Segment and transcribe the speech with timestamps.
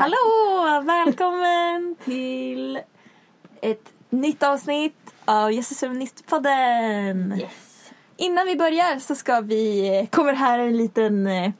[0.00, 0.82] Hallå!
[0.84, 2.80] Välkommen till
[3.60, 7.34] ett nytt avsnitt av Jesus Feministpodden.
[7.40, 7.90] Yes.
[8.16, 11.52] Innan vi börjar så ska vi, kommer här en liten, eh,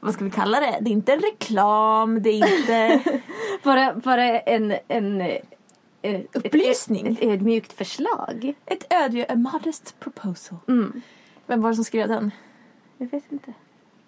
[0.00, 0.78] vad ska vi kalla det?
[0.80, 3.02] Det är inte en reklam, det är inte
[3.64, 7.06] Bara, bara en, en eh, Upplysning.
[7.06, 8.54] Ett, ett ödmjukt förslag.
[8.66, 10.58] ett ödmjukt, a modest proposal.
[10.68, 11.02] Mm.
[11.46, 12.30] Vem var det som skrev den?
[12.98, 13.52] Jag vet inte.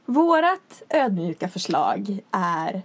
[0.04, 2.82] Vårat ödmjuka förslag är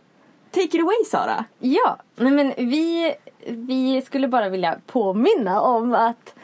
[0.51, 1.45] Take it away Sara.
[1.59, 3.13] Ja, nej men vi,
[3.47, 6.35] vi skulle bara vilja påminna om att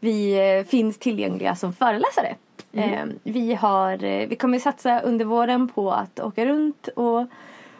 [0.00, 2.36] vi eh, finns tillgängliga som föreläsare.
[2.72, 7.26] Eh, vi, har, eh, vi kommer satsa under våren på att åka runt och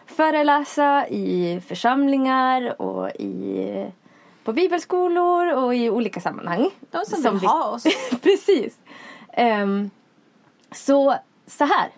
[0.06, 3.86] föreläsa i församlingar och i,
[4.44, 6.70] på bibelskolor och i olika sammanhang.
[6.90, 7.84] De som, Som vill vi- ha oss.
[8.22, 8.78] Precis.
[9.32, 9.90] Ehm,
[10.72, 11.14] så,
[11.46, 11.88] så här.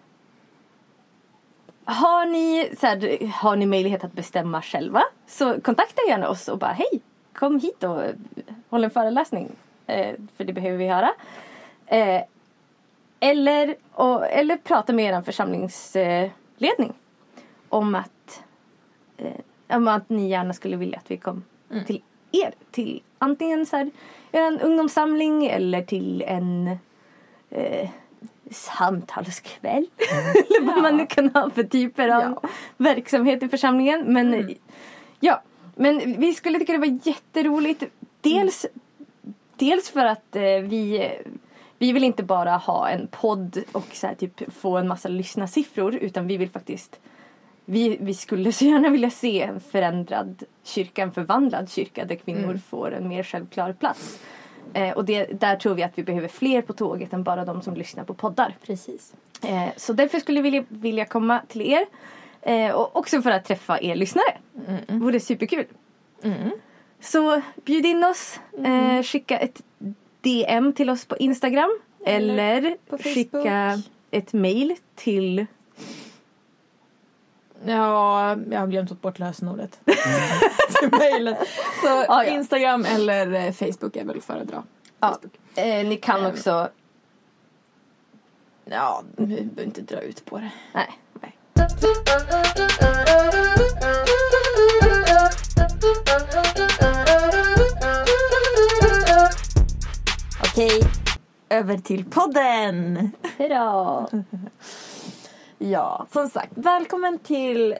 [1.84, 6.58] Har ni, så här, har ni möjlighet att bestämma själva så kontakta gärna oss och
[6.58, 7.00] bara hej,
[7.32, 8.02] kom hit och
[8.68, 9.52] håll en föreläsning.
[9.86, 11.12] Eh, för det behöver vi göra.
[11.86, 12.22] Eh,
[13.20, 16.92] eller, och, eller prata med er församlingsledning
[17.68, 18.42] om att,
[19.16, 21.44] eh, om att ni gärna skulle vilja att vi kom
[21.86, 22.54] till er.
[22.70, 23.90] Till antingen så här,
[24.32, 26.78] en ungdomssamling eller till en
[28.50, 29.86] samtalskväll.
[29.98, 30.82] eller vad Ja.
[30.82, 32.48] man nu kan ha för typer av Ja.
[32.76, 34.12] verksamhet i församlingen.
[34.12, 34.54] Men
[35.20, 35.42] ja,
[35.74, 37.82] men vi skulle tycka det var jätteroligt.
[38.20, 38.66] Dels,
[39.56, 41.10] dels för att eh, vi
[41.78, 45.94] vi vill inte bara ha en podd och så här, typ få en massa lyssnarsiffror
[45.94, 47.00] utan vi vill faktiskt
[47.64, 52.60] vi, vi skulle så gärna vilja se en förändrad kyrka, en förvandlad kyrka där kvinnor
[52.70, 54.18] får en mer självklar plats.
[54.74, 57.62] Eh, och det, där tror vi att vi behöver fler på tåget än bara de
[57.62, 58.56] som lyssnar på poddar.
[58.66, 59.12] Precis.
[59.42, 61.86] Eh, så därför skulle vi vilja, vilja komma till er.
[62.42, 64.38] Eh, och också för att träffa er lyssnare.
[64.68, 65.00] Mm.
[65.00, 65.64] Vore superkul.
[66.22, 66.50] Mm.
[67.00, 68.40] Så bjud in oss.
[68.64, 69.62] Eh, skicka ett
[70.20, 71.80] DM till oss på Instagram.
[72.06, 75.46] Eller Eller, på skicka ett mail till
[77.64, 79.80] Ja, jag har glömt bort lösenordet.
[80.80, 81.34] Till mejlen.
[81.82, 82.24] Så Ja, ja.
[82.24, 84.62] Instagram eller eh, Facebook är väl att föredra.
[85.00, 85.18] Ja.
[85.54, 86.26] Eh, Ni kan Ehm.
[86.32, 86.68] också...
[88.64, 90.50] Ja, vi behöver inte dra ut på det.
[90.74, 90.98] Nej.
[91.20, 91.36] Nej.
[100.44, 100.80] Okej,
[101.48, 103.10] över till podden!
[103.38, 104.08] Hejdå!
[105.62, 107.76] Ja, som sagt, välkommen till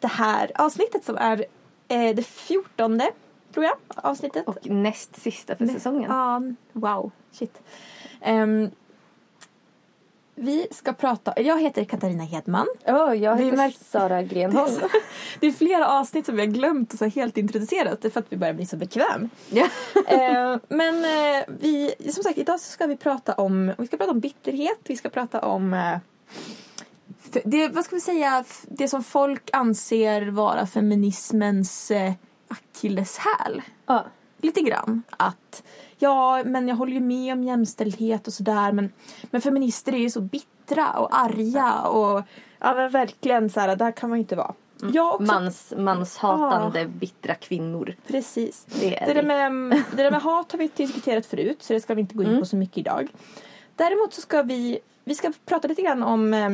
[0.00, 1.44] det här avsnittet som är
[1.88, 3.10] eh, det fjortonde,
[3.54, 4.46] tror jag, avsnittet.
[4.48, 6.10] Och näst sista för säsongen.
[6.10, 7.60] Ja, wow, shit.
[8.20, 8.70] Ehm,
[10.34, 12.66] vi ska prata, jag heter Katarina Hedman.
[12.86, 14.74] Oh, jag Vi heter märk- Sara Grenholm.
[15.40, 18.20] Det är flera avsnitt som vi har glömt och så helt introducerat det är för
[18.20, 19.30] att vi börjar bli så bekväm.
[19.50, 19.68] ja.
[20.06, 24.20] Eh, men eh, vi, som sagt, idag ska vi prata om, vi ska prata om
[24.20, 25.96] bitterhet, vi ska prata om eh,
[27.44, 32.12] det, vad ska vi säga, det som folk anser vara feminismens eh,
[32.48, 33.62] akilleshäl.
[33.86, 34.04] ja.
[34.44, 35.02] Lite grann.
[35.10, 35.62] Att
[35.98, 38.92] ja, men jag håller ju med om jämställdhet och sådär men,
[39.30, 42.22] men feminister är ju så bittra och arga och
[42.58, 44.54] ja men verkligen så här, där kan man ju inte vara.
[44.92, 47.96] Jag också, Mans, manshatande, bittra kvinnor.
[48.06, 48.66] precis.
[48.80, 51.80] Det är Det där, med, det där med hat har vi diskuterat förut så det
[51.80, 52.40] ska vi inte gå in Mm.
[52.40, 53.08] på så mycket idag.
[53.76, 56.50] Däremot så ska vi, vi ska prata lite grann om eh,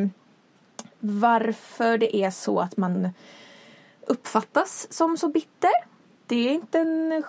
[1.00, 3.08] varför det är så att man
[4.06, 5.70] uppfattas som så bitter.
[6.26, 7.22] Det är inte en,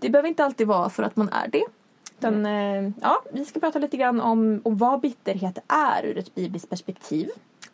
[0.00, 1.64] det behöver inte alltid vara för att man är det.
[2.18, 6.34] Utan, eh, ja, vi ska prata lite grann om, om vad bitterhet är ur ett
[6.34, 7.30] bibliskt perspektiv.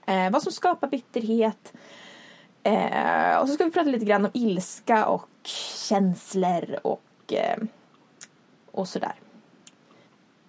[0.06, 1.72] Eh, vad som skapar bitterhet.
[2.62, 5.28] Eh, och så ska vi prata lite grann om ilska och
[5.88, 7.58] känslor och, eh,
[8.70, 9.14] och sådär.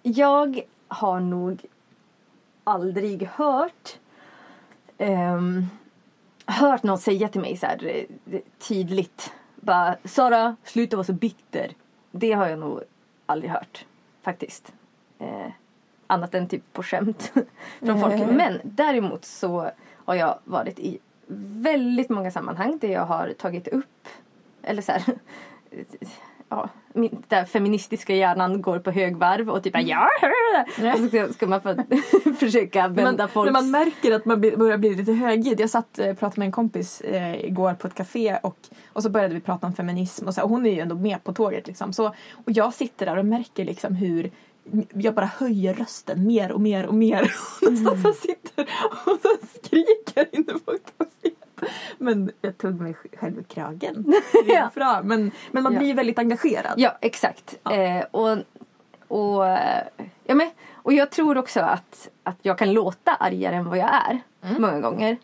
[0.02, 1.64] Jag har nog
[2.64, 3.98] aldrig hört
[4.98, 5.66] ehm,
[6.46, 9.32] hört någon säga till mig så här eh, tydligt
[9.62, 11.72] bara Sara, sluta vara så bitter.
[12.10, 12.80] Det har jag nog
[13.26, 13.86] aldrig hört
[14.22, 14.72] faktiskt.
[15.18, 15.52] Eh,
[16.06, 17.32] annat än typ på skämt
[17.80, 18.30] från folk.
[18.30, 19.70] Men däremot så
[20.04, 20.98] har jag varit i
[21.36, 24.08] väldigt många sammanhang där jag har tagit upp
[24.62, 25.02] eller så här
[26.52, 30.08] ja, min, där feministiska hjärnan går på högvarv och typ ja
[30.94, 31.76] och så ska, man få
[32.38, 33.52] försöka vända man, folks...
[33.52, 35.60] När man märker att man börjar bli lite högljudd.
[35.60, 38.56] Jag satt och pratade med en kompis eh, igår på ett café och,
[38.92, 41.24] och så började vi prata om feminism och, så, och hon är ju ändå med
[41.24, 41.92] på tåget liksom.
[41.92, 44.30] Så, och jag sitter där och märker liksom hur
[44.94, 47.22] jag bara höjer rösten mer och mer och mer.
[47.62, 48.68] Och nästan så sitter
[49.06, 50.72] och så skriker inne på.
[52.02, 54.14] Men jag tog mig själv i kragen.
[54.46, 54.70] Ja.
[54.74, 55.00] bra.
[55.04, 55.78] Men, men man Ja.
[55.78, 56.74] blir väldigt engagerad.
[56.76, 57.58] Ja, exakt.
[57.70, 58.38] Eh, och,
[59.08, 59.82] och, eh,
[60.24, 63.90] ja, men, och jag tror också att, att jag kan låta argare än vad jag
[63.94, 64.20] är
[64.58, 65.16] många gånger.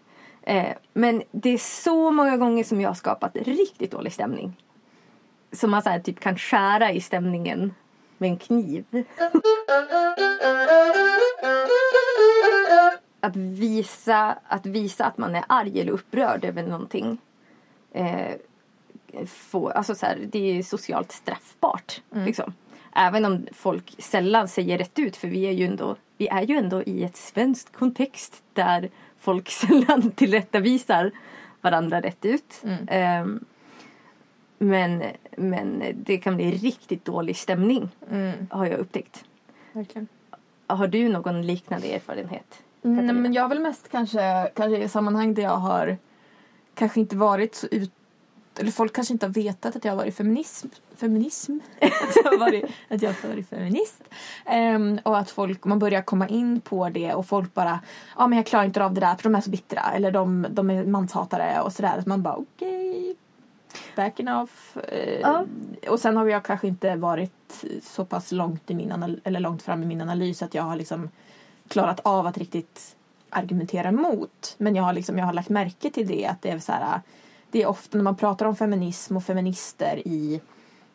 [0.43, 4.63] Eh, men det är så många gånger som jag har skapat riktigt dålig stämning.
[5.53, 7.75] Som man så här, typ kan skära i stämningen
[8.19, 8.85] med en kniv.
[13.21, 17.19] Att visa, att visa att man är arg eller upprörd över någonting.
[17.93, 18.35] Eh,
[19.27, 22.03] få, alltså så här, det är socialt straffbart.
[22.11, 22.53] Liksom.
[22.93, 26.57] Även om folk sällan säger rätt ut för vi är ju ändå, vi är ju
[26.57, 31.11] ändå i ett svenskt kontext där folk sällan tillrättavisar
[31.61, 32.63] varandra rätt ut.
[32.89, 33.45] Ehm,
[34.59, 35.03] men,
[35.37, 39.25] men det kan bli riktigt dålig stämning Mm, har jag upptäckt.
[39.73, 40.09] verkligen.
[40.67, 42.63] Har du någon liknande erfarenhet?
[42.95, 45.99] Nej, men jag har väl mest kanske, kanske i sammanhang där jag har
[46.79, 47.93] kanske inte varit så ut...
[48.59, 50.69] Eller folk kanske inte har vetat att jag har varit feminism.
[50.97, 51.59] Feminism?
[51.81, 54.03] att, jag har varit, att jag har varit feminist.
[54.45, 57.81] Ehm, och att folk, man börjar komma in på det och folk bara
[58.17, 59.81] Ja men jag klarar inte av det där för de är så bittra.
[59.95, 61.99] Eller de, de är manshatare och sådär.
[61.99, 63.17] Att man bara okej.
[63.97, 64.77] backing off.
[64.77, 65.45] Eh, Ja.
[65.89, 69.83] Och sen har jag kanske inte varit så pass långt, i min eller långt fram
[69.83, 71.09] i min analys att jag har liksom
[71.69, 72.97] klarat av att riktigt
[73.31, 74.55] argumentera emot.
[74.59, 77.01] Men jag har, liksom, jag har lagt märke till det att det är så här,
[77.51, 80.41] det är ofta när man pratar om feminism och feminister i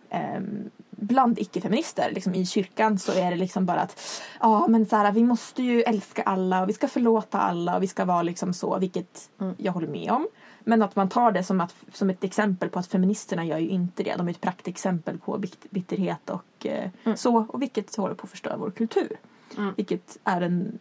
[0.09, 3.99] ehm, bland icke-feminister liksom, i kyrkan så är det liksom bara att
[4.39, 7.83] ja men så här, vi måste ju älska alla och vi ska förlåta alla och
[7.83, 9.55] vi ska vara liksom så vilket Mm.
[9.57, 10.27] jag håller med om.
[10.65, 13.69] Men att man tar det som, att, som ett exempel på att feministerna gör ju
[13.69, 14.15] inte det.
[14.17, 17.17] De är ett praktexempel på bit- bitterhet och eh, Mm.
[17.17, 19.17] så och vilket håller på att förstöra vår kultur.
[19.57, 19.73] Mm.
[19.77, 20.79] Vilket är en,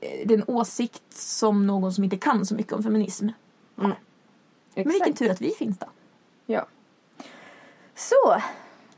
[0.00, 3.28] det är en åsikt som någon som inte kan så mycket om feminism.
[3.74, 3.92] Men
[4.74, 5.86] vilken tur att vi finns då.
[6.46, 6.66] Ja.
[7.94, 8.42] Så,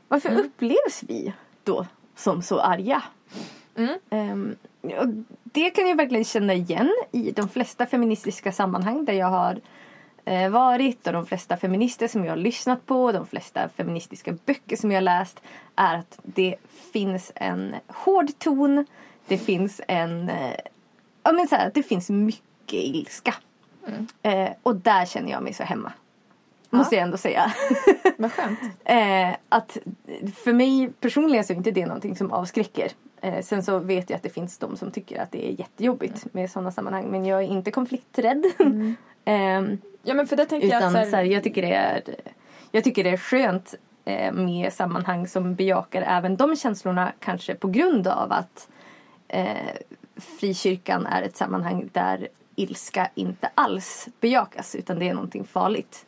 [0.07, 0.45] varför Mm.
[0.45, 1.33] upplevs vi
[1.63, 3.03] då som så arga?
[3.75, 4.55] Mm.
[4.99, 5.07] Och
[5.43, 9.59] det kan jag verkligen känna igen i de flesta feministiska sammanhang där jag har
[10.49, 14.91] varit och de flesta feminister som jag har lyssnat på, de flesta feministiska böcker som
[14.91, 15.41] jag har läst
[15.75, 16.55] är att det
[16.93, 18.85] finns en hård ton,
[19.27, 20.55] det finns en, eh,
[21.23, 23.35] ja men så här, det finns mycket ilska.
[23.87, 24.07] Mm.
[24.21, 25.93] Eh, och där känner jag mig så hemma.
[26.69, 27.53] Måste jag ändå säga.
[28.17, 28.59] Vad skönt.
[28.85, 29.77] Eh, att
[30.35, 32.91] för mig personligen så är inte det någonting som avskräcker.
[33.21, 36.33] Eh, sen så vet jag att det finns de som tycker att det är jättejobbigt
[36.33, 37.11] med sådana sammanhang.
[37.11, 38.45] Men jag är inte konflikträdd.
[39.25, 39.61] eh,
[40.03, 41.73] Ja men för det tänker jag utan att så här, så här, jag, tycker det
[41.73, 42.03] är,
[42.71, 43.75] jag tycker det är skönt
[44.05, 47.13] eh, med sammanhang som bejakar även de känslorna.
[47.19, 48.69] Kanske på grund av att
[49.27, 49.47] eh,
[50.15, 56.05] frikyrkan är ett sammanhang där ilska inte alls bejakas utan det är någonting farligt.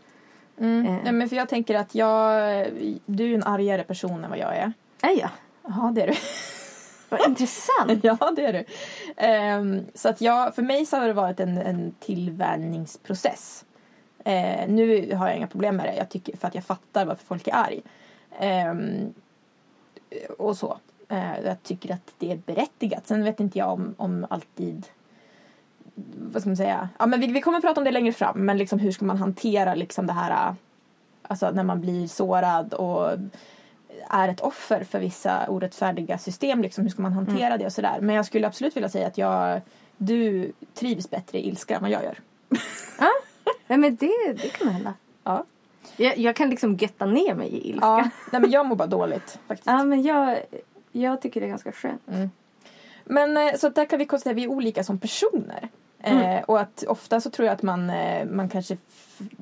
[0.60, 0.86] Mm.
[0.86, 0.98] Eh.
[1.06, 2.68] Ja, men för jag tänker att jag,
[3.06, 4.74] du är en argare person än vad jag är.
[5.02, 5.30] Är jag?
[5.64, 6.14] Ja, det är du.
[7.12, 8.04] Vad intressant.
[8.04, 9.58] ja, det är det.
[9.58, 13.66] Um, så att jag, för mig så har det varit en, en tillvänjningsprocess.
[14.28, 17.26] Uh, nu har jag inga problem med det, jag tycker, för att jag fattar varför
[17.26, 17.82] folk är arg.
[18.72, 19.14] Um,
[20.38, 20.78] och så.
[21.12, 23.08] Uh, jag tycker att det är berättigat.
[23.08, 24.86] Sen vet inte jag om, om alltid
[26.16, 26.90] vad ska man säga?
[27.00, 28.46] Ja, men vi, vi kommer att prata om det längre fram.
[28.46, 30.54] Men liksom, hur ska man hantera liksom det här eh,
[31.22, 33.10] alltså när man blir sårad och
[34.10, 36.62] är ett offer för vissa orättfärdiga system.
[36.62, 37.98] Liksom, hur ska man hantera det och sådär.
[38.02, 39.62] Men jag skulle absolut vilja säga att jag,
[39.98, 42.20] du trivs bättre i ilska än vad jag gör.
[43.68, 44.94] Nej men det, det kan hända.
[45.24, 45.46] Ja.
[45.98, 47.86] Jag, jag kan liksom götta ner mig i ilska.
[47.86, 49.68] Ja, nej, men jag mår bara dåligt faktiskt.
[49.68, 50.40] Ja, men jag,
[50.92, 52.02] jag tycker det är ganska skönt.
[53.04, 55.70] Men eh, så där kan vi konstatera att vi är olika som personer.
[56.04, 58.78] Eh, och att ofta så tror jag att man, eh, man kanske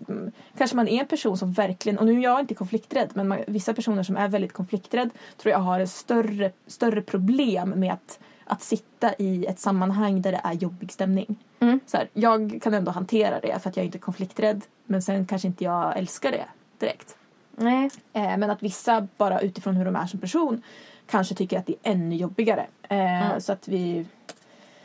[0.07, 3.27] mm, Kanske man är en person som verkligen, och nu är jag inte konflikträdd men
[3.27, 7.93] man, vissa personer som är väldigt konflikträdd tror jag har ett större, större problem med
[7.93, 11.35] att, att sitta i ett sammanhang där det är jobbig stämning.
[11.59, 11.79] Mm.
[11.85, 15.25] Så här, jag kan ändå hantera det för att jag är inte konflikträdd men sen
[15.25, 16.45] kanske inte jag älskar det
[16.79, 17.17] direkt.
[17.55, 17.89] Nej.
[18.13, 20.61] Eh, men att vissa bara utifrån hur de är som person
[21.07, 22.67] kanske tycker att det är ännu jobbigare.
[22.89, 23.41] Eh, Mm.
[23.41, 24.05] Så att vi...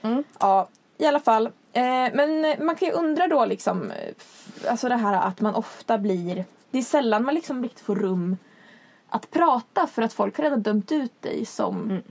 [0.02, 0.25] Mm.
[0.40, 1.50] Ja, i alla fall.
[1.75, 1.83] Eh,
[2.14, 4.14] men man kan ju undra då liksom, eh,
[4.71, 8.37] alltså det här att man ofta blir, det är sällan man liksom riktigt får rum
[9.09, 12.02] att prata för att folk har redan dömt ut dig som Mm.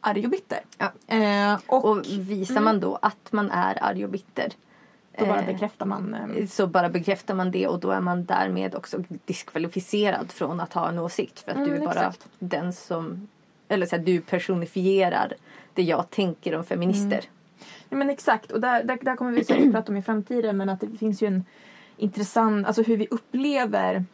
[0.00, 0.58] arg och bitter.
[0.78, 1.14] Ja.
[1.16, 4.52] Eh, och, Och visar man då att man är arg och bitter
[5.18, 6.14] då bara eh, bekräftar man.
[6.14, 10.72] Eh, så bara bekräftar man det och då är man därmed också diskvalificerad från att
[10.72, 11.40] ha en åsikt.
[11.40, 12.26] För att Mm, du är bara exakt.
[12.38, 13.28] den som,
[13.68, 15.32] eller så här, du personifierar
[15.74, 17.20] det jag tänker om feminister.
[17.88, 20.68] Ja, men exakt, och där, där, där kommer vi säkert prata om i framtiden men
[20.68, 21.44] att det finns ju en
[21.96, 24.04] intressant, alltså hur vi upplever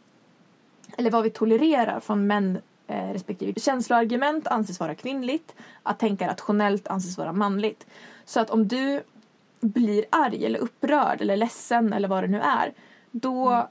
[0.96, 3.60] eller vad vi tolererar från män eh, respektive.
[3.60, 7.86] Känsloargument anses vara kvinnligt, att tänka rationellt anses vara manligt.
[8.24, 9.02] Så att om du
[9.60, 12.72] blir arg eller upprörd eller ledsen eller vad det nu är
[13.10, 13.66] då, mm.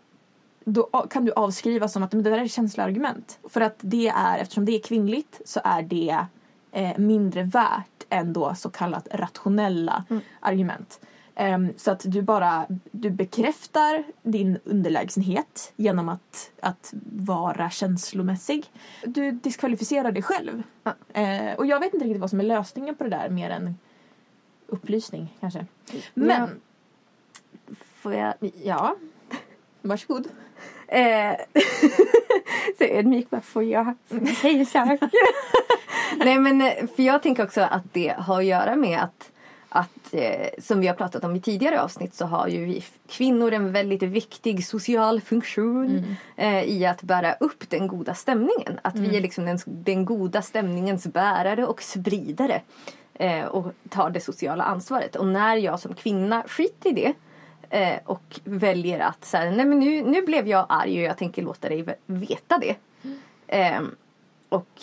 [0.64, 3.40] då kan du avskriva som att men det där är känsloargument.
[3.50, 6.26] För att det är, eftersom det är kvinnligt så är det
[6.72, 10.22] eh, mindre värt än då så kallat rationella mm.
[10.40, 11.00] argument.
[11.36, 18.66] Um, så att du bara du bekräftar din underlägsenhet genom att, att vara känslomässig.
[19.06, 20.64] Du diskvalificerar dig själv.
[20.84, 20.92] Ja.
[21.18, 23.76] Uh, och jag vet inte riktigt vad som är lösningen på det där mer än
[24.68, 25.66] upplysning kanske.
[26.14, 26.42] Men...
[26.42, 27.76] Ja.
[27.96, 28.34] Får jag?
[28.64, 28.96] Ja.
[29.82, 30.28] Varsågod.
[30.88, 31.36] Eh,
[32.78, 33.96] så ödmjuk bara, får jag
[34.42, 35.10] säga saker?
[36.18, 39.32] Nej men eh, för jag tänker också att det har att göra med att
[39.74, 43.54] att eh, som vi har pratat om i tidigare avsnitt så har ju vi kvinnor
[43.54, 46.16] en väldigt viktig social funktion mm.
[46.36, 48.80] eh, i att bära upp den goda stämningen.
[48.82, 49.10] Att mm.
[49.10, 52.62] vi är liksom den, den, goda stämningens bärare och spridare
[53.14, 55.16] eh, och tar det sociala ansvaret.
[55.16, 57.14] Och när jag som kvinna skiter i det
[57.70, 61.18] eh, och väljer att så här, nej men nu, nu blev jag arg och jag
[61.18, 62.76] tänker låta dig veta det.
[63.04, 63.20] Mm.
[63.48, 63.96] Ehm,
[64.50, 64.80] och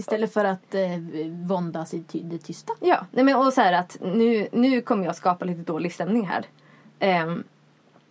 [0.00, 0.98] Istället för att eh,
[1.46, 2.72] våndas i det tysta.
[2.80, 6.28] Ja, nej men och så här att nu, nu kommer jag skapa lite dålig stämning
[6.28, 6.46] här.
[7.24, 7.44] Um,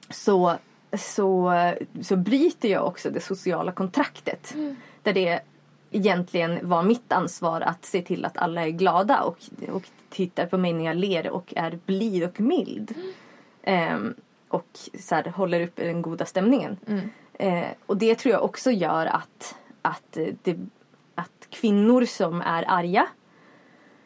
[0.10, 0.56] så,
[0.98, 1.54] så,
[2.02, 4.54] så bryter jag också det sociala kontraktet.
[4.54, 4.76] Mm.
[5.04, 5.40] Där det
[5.92, 9.38] egentligen var mitt ansvar att se till att alla är glada och,
[9.72, 12.94] och tittar på mig när jag ler och är blid och mild.
[13.64, 13.96] Mm.
[13.96, 14.14] Um,
[14.48, 16.78] och så här, håller upp den goda stämningen.
[16.88, 17.10] Mm.
[17.44, 20.58] Uh, och det tror jag också gör att, att det
[21.50, 23.08] kvinnor som är arga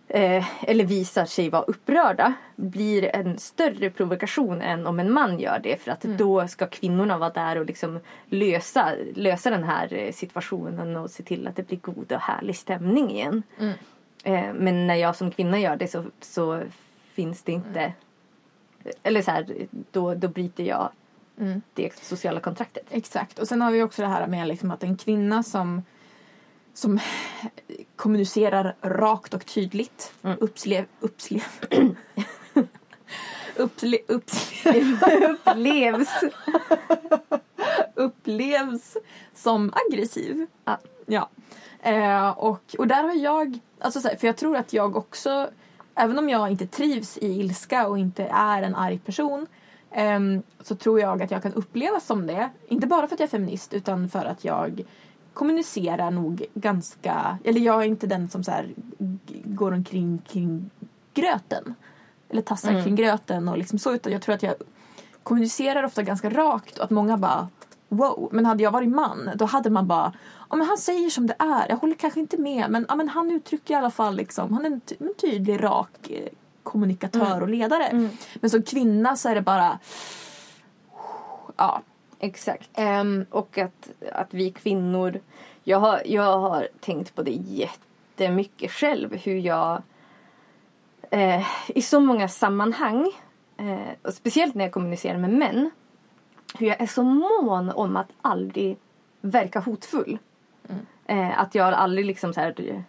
[0.08, 5.60] eh, eller visar sig vara upprörda blir en större provokation än om en man gör
[5.64, 5.82] det.
[5.82, 6.18] För att mm.
[6.18, 11.24] då ska kvinnorna vara där och liksom lösa, lösa den här eh, situationen och se
[11.24, 13.44] till att det blir god och härlig stämning igen.
[13.60, 13.74] Mm.
[14.24, 16.62] Eh, men när jag som kvinna gör det så, så
[17.14, 17.94] finns det inte mm.
[19.04, 20.90] Eller så här, då, då bryter jag
[21.40, 21.62] mm.
[21.74, 22.86] det sociala kontraktet.
[22.90, 23.40] Exakt.
[23.40, 25.84] Och sen har vi också det här med liksom att en kvinna som
[26.74, 27.00] som
[27.96, 30.14] kommunicerar rakt och tydligt.
[30.24, 30.38] Mm.
[30.42, 31.44] Uppslev, uppslev.
[33.56, 35.00] Upple, uppslev.
[35.30, 36.10] upplevs.
[37.96, 38.98] upplevs
[39.34, 40.48] som aggressiv.
[40.66, 40.78] Ja.
[41.06, 41.30] ja.
[41.80, 45.50] Eh, och, och där har jag, alltså för jag tror att jag också,
[45.96, 49.48] även om jag inte trivs i ilska och inte är en arg person
[49.92, 50.20] eh,
[50.62, 52.50] så tror jag att jag kan upplevas som det.
[52.68, 54.84] Inte bara för att jag är feminist utan för att jag
[55.34, 58.74] kommunicerar nog ganska, eller jag är inte den som så här,
[59.44, 60.70] går omkring kring
[61.14, 61.76] gröten.
[62.30, 62.84] Eller tassar mm.
[62.84, 64.56] kring gröten och liksom så utan jag tror att jag
[65.24, 67.48] kommunicerar ofta ganska rakt och att många bara
[67.90, 68.30] wow.
[68.32, 70.14] Men hade jag varit man då hade man bara
[70.50, 71.66] ja men han säger som det är.
[71.70, 74.66] Jag håller kanske inte med men, ja, men han uttrycker i alla fall liksom, han
[74.66, 76.28] är en, ty en tydlig rak eh,
[76.64, 77.44] kommunikatör mm.
[77.44, 77.86] och ledare.
[77.86, 78.10] Mm.
[78.36, 79.80] Men som kvinna så är det bara
[81.58, 81.82] ja
[82.24, 82.70] Exakt.
[82.80, 85.20] Um, och att, att vi kvinnor...
[85.64, 89.16] Jag har, jag har tänkt på det jättemycket själv.
[89.16, 89.82] Hur jag
[91.12, 93.12] eh, i så många sammanhang,
[93.58, 95.72] eh, och speciellt när jag kommunicerar med män,
[96.58, 98.78] hur jag är så mån om att aldrig
[99.22, 100.20] verka hotfull.
[100.70, 100.86] Mm.
[101.06, 102.84] Eh, att jag aldrig liksom så här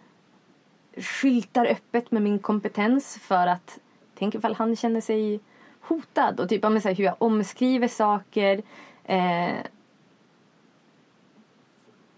[0.97, 3.79] skyltar öppet med min kompetens för att
[4.17, 5.39] tänk ifall han känner sig
[5.81, 8.61] hotad och typ så här, hur jag omskriver saker
[9.05, 9.55] Eh,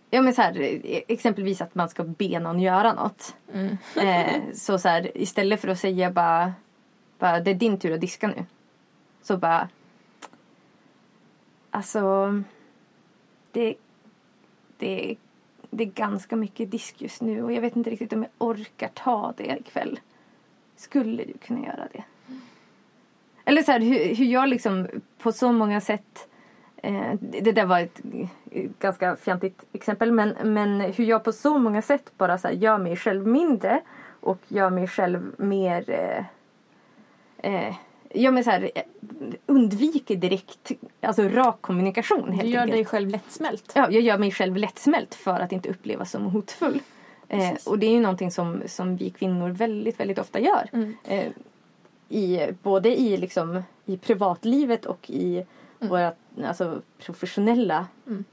[0.09, 3.35] ja men så här, exempelvis att man ska be någon göra något.
[3.53, 3.77] Mm.
[3.95, 6.53] Eh, så så här, istället för att säga bara,
[7.19, 8.45] bara det är din tur att diska nu.
[9.21, 9.69] Så bara
[11.77, 12.33] Alltså
[13.51, 13.75] det,
[14.77, 15.15] det,
[15.69, 18.87] det är ganska mycket disk just nu och jag vet inte riktigt om jag orkar
[18.87, 19.99] ta det ikväll.
[20.75, 22.03] Skulle du kunna göra det?
[23.45, 26.27] Eller så här, hur, hur jag liksom på så många sätt
[27.19, 28.01] det där var ett
[28.79, 32.95] ganska fjantigt exempel men, men hur jag på så många sätt bara så gör mig
[32.95, 33.81] själv mindre
[34.21, 36.25] och gör mig själv mer eh,
[37.53, 37.75] eh,
[38.13, 38.83] gör mig så här, eh,
[39.45, 42.31] undviker direkt alltså rak kommunikation.
[42.31, 42.77] Helt du gör enkelt.
[42.77, 43.71] dig själv lättsmält?
[43.75, 46.81] Ja, jag gör mig själv lättsmält för att inte upplevas som hotfull.
[47.29, 50.69] Eh, och det är ju någonting som, som vi kvinnor väldigt, väldigt ofta gör.
[50.73, 50.97] Mm.
[51.03, 51.27] Eh,
[52.09, 55.89] i, både i, liksom, i privatlivet och i mm.
[55.89, 56.13] våra
[56.45, 58.25] alltså, professionella mm.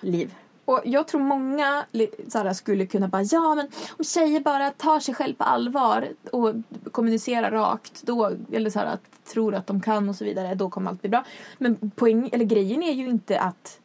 [0.00, 0.34] liv.
[0.64, 4.70] Och jag tror många li- så här, skulle kunna bara, ja men om tjejer bara
[4.70, 6.54] tar sig själv på allvar och
[6.92, 10.90] kommunicerar rakt, då, eller så att tror att de kan och så vidare, då kommer
[10.90, 11.24] allt bli bra.
[11.58, 13.80] Men poäng, eller grejen är ju inte att,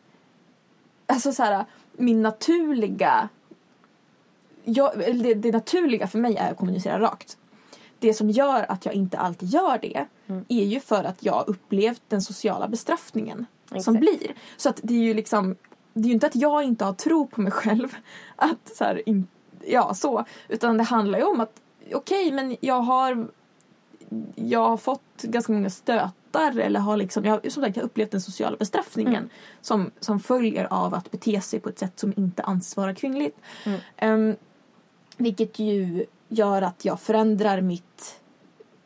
[1.06, 3.30] alltså så min naturliga,
[4.64, 7.38] jag, det, det naturliga för mig är att kommunicera rakt.
[8.00, 10.46] Det som gör att jag inte alltid gör det Mm.
[10.50, 14.00] är ju för att jag upplevt den sociala bestraffningen som Exakt.
[14.00, 14.34] blir.
[14.58, 15.56] Så att det är ju liksom,
[15.94, 17.96] det är ju inte att jag inte har tro på mig själv.
[18.36, 19.28] Att så här, in,
[19.66, 20.26] ja så.
[20.48, 21.62] Utan det handlar ju om att
[21.94, 23.28] okej men jag har
[24.36, 28.12] jag har fått ganska många stötar eller har liksom, jag som sagt jag har upplevt
[28.12, 29.30] den sociala bestraffningen Mm.
[29.62, 33.38] som, som följer av att bete sig på ett sätt som inte anses vara kvinnligt.
[33.66, 33.80] Mm.
[33.98, 34.36] Ehm,
[35.18, 38.20] vilket ju gör att jag förändrar mitt,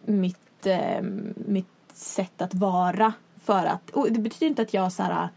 [0.06, 1.02] mitt, Eh,
[1.36, 5.30] mitt sätt att vara för att, och det betyder inte att jag så här,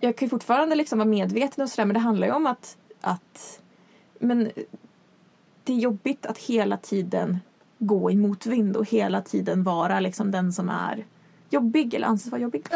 [0.00, 2.76] jag kan ju fortfarande liksom vara medveten och sådär men det handlar ju om att,
[3.00, 3.60] att
[4.18, 4.50] men
[5.64, 7.38] det är jobbigt att hela tiden
[7.78, 11.04] gå i motvind och hela tiden vara liksom den som är
[11.50, 12.66] jobbig eller anses vara jobbig.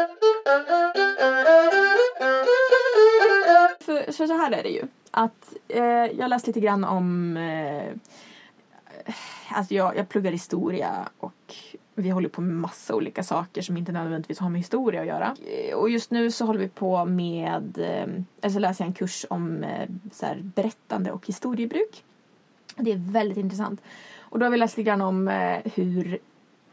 [3.79, 4.83] För, för så här är det ju.
[5.11, 5.83] Att eh,
[6.19, 7.93] jag läste lite grann om eh,
[9.49, 11.55] Alltså jag, jag pluggar historia och
[11.95, 15.35] vi håller på med massa olika saker som inte nödvändigtvis har med historia att göra.
[15.69, 19.25] Eh, Och just nu så håller vi på med, eh, alltså läser jag en kurs
[19.29, 22.03] om eh, så här, berättande och historiebruk.
[22.77, 23.81] Det är väldigt intressant.
[24.19, 26.19] Och då har vi läst lite grann om eh, hur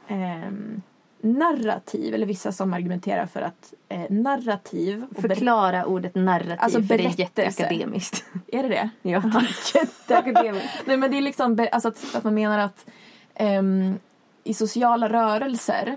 [0.08, 0.82] ehm,
[1.20, 7.04] narrativ, eller vissa som argumenterar för att eh, narrativ Förklara ordet narrativ Alltså för det
[7.04, 8.24] är jätteakademiskt.
[8.52, 8.90] Är det det?
[9.02, 9.22] Ja,
[9.74, 10.68] jätteakademiskt.
[10.86, 12.86] Nej men det är liksom alltså att, att man menar att
[13.34, 13.98] ehm,
[14.44, 15.96] i sociala rörelser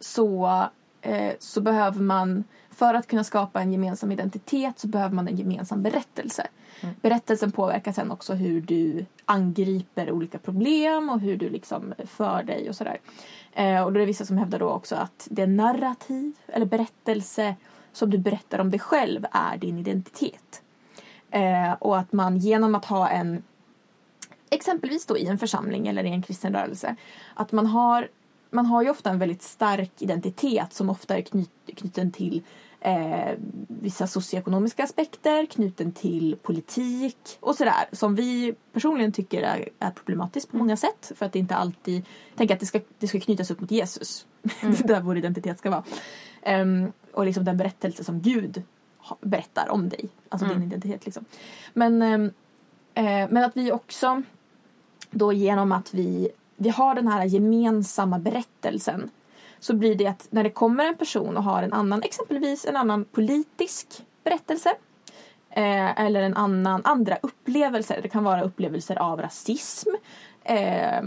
[0.00, 0.62] så,
[1.00, 5.36] eh, så behöver man för att kunna skapa en gemensam identitet så behöver man en
[5.36, 6.46] gemensam berättelse.
[6.80, 6.94] Mm.
[7.02, 12.68] Berättelsen påverkar sen också hur du angriper olika problem och hur du liksom för dig
[12.68, 13.00] och sådär.
[13.52, 17.54] Eh, och då är det vissa som hävdar då också att det narrativ eller berättelse
[17.92, 20.62] som du berättar om dig själv är din identitet.
[21.30, 23.42] Eh, och att man genom att ha en
[24.50, 26.96] exempelvis då i en församling eller i en kristen rörelse
[27.34, 28.08] att man har
[28.50, 32.42] man har ju ofta en väldigt stark identitet som ofta är knyt, knuten till
[32.80, 33.32] eh,
[33.68, 40.50] vissa socioekonomiska aspekter, knuten till politik och sådär som vi personligen tycker är, är problematiskt
[40.50, 42.04] på många sätt för att det inte alltid
[42.36, 44.26] tänker att det ska, det ska knytas upp mot Jesus.
[44.42, 45.84] det är där vår identitet ska vara.
[46.42, 48.62] Ehm, och liksom den berättelse som Gud
[49.20, 50.68] berättar om dig, alltså din Mm.
[50.68, 51.24] identitet liksom.
[51.72, 52.30] Men, ehm,
[52.94, 54.22] eh, men att vi också
[55.10, 59.10] då genom att vi, vi har den här gemensamma berättelsen
[59.58, 62.76] så blir det att när det kommer en person och har en annan, exempelvis en
[62.76, 64.74] annan politisk berättelse
[65.50, 68.00] eh, eller en annan, andra upplevelser.
[68.02, 69.88] Det kan vara upplevelser av rasism,
[70.44, 71.02] eh,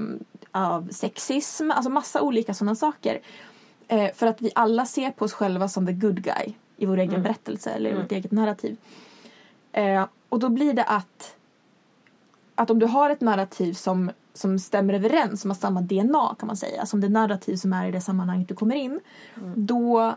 [0.52, 3.22] av sexism, alltså massa olika sådana saker.
[3.88, 6.98] Eh, för att vi alla ser på oss själva som the good guy i vår
[6.98, 7.24] egen Mm.
[7.24, 8.04] berättelse eller i Mm.
[8.04, 8.78] vårt eget narrativ.
[9.72, 11.36] Eh, och då blir det att
[12.56, 16.48] att om du har ett narrativ som, som stämmer överens, som har samma DNA kan
[16.48, 19.00] man säga, som det narrativ som är i det sammanhanget du kommer in,
[19.38, 19.66] Mm.
[19.66, 20.16] då,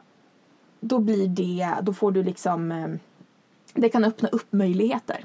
[0.81, 2.89] då blir det, då får du liksom, eh,
[3.75, 5.25] det kan öppna upp möjligheter.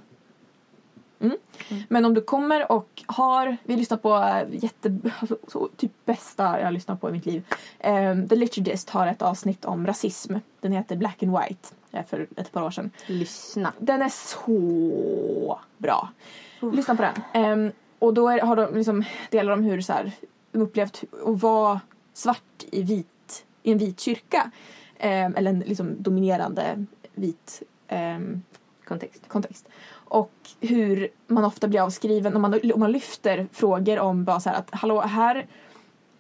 [1.22, 1.38] Mm.
[1.70, 1.84] Mm.
[1.90, 6.60] Men om du kommer och har, vi lyssnar på eh, jätte, alltså, så, typ bästa
[6.60, 7.44] jag har lyssnat på i mitt liv.
[7.84, 10.36] Um, The Liturgist har ett avsnitt om rasism.
[10.60, 12.92] Den heter Black and White, eh, för ett par år sedan.
[13.08, 13.74] Lyssna.
[13.80, 16.10] Den är så bra.
[16.60, 17.14] Lyssna på den.
[17.34, 20.12] Ehm, och då är, har de liksom, delar de hur så här,
[20.52, 21.82] de upplevt att vara
[22.14, 24.52] svart i, vit, i en vit kyrka.
[24.98, 27.64] Ehm, eller en liksom dominerande vit
[28.92, 29.28] Kontext.
[29.28, 29.70] kontext.
[30.12, 34.50] Och hur man ofta blir avskriven om man, om man lyfter frågor om bara så
[34.50, 35.48] här att hallå här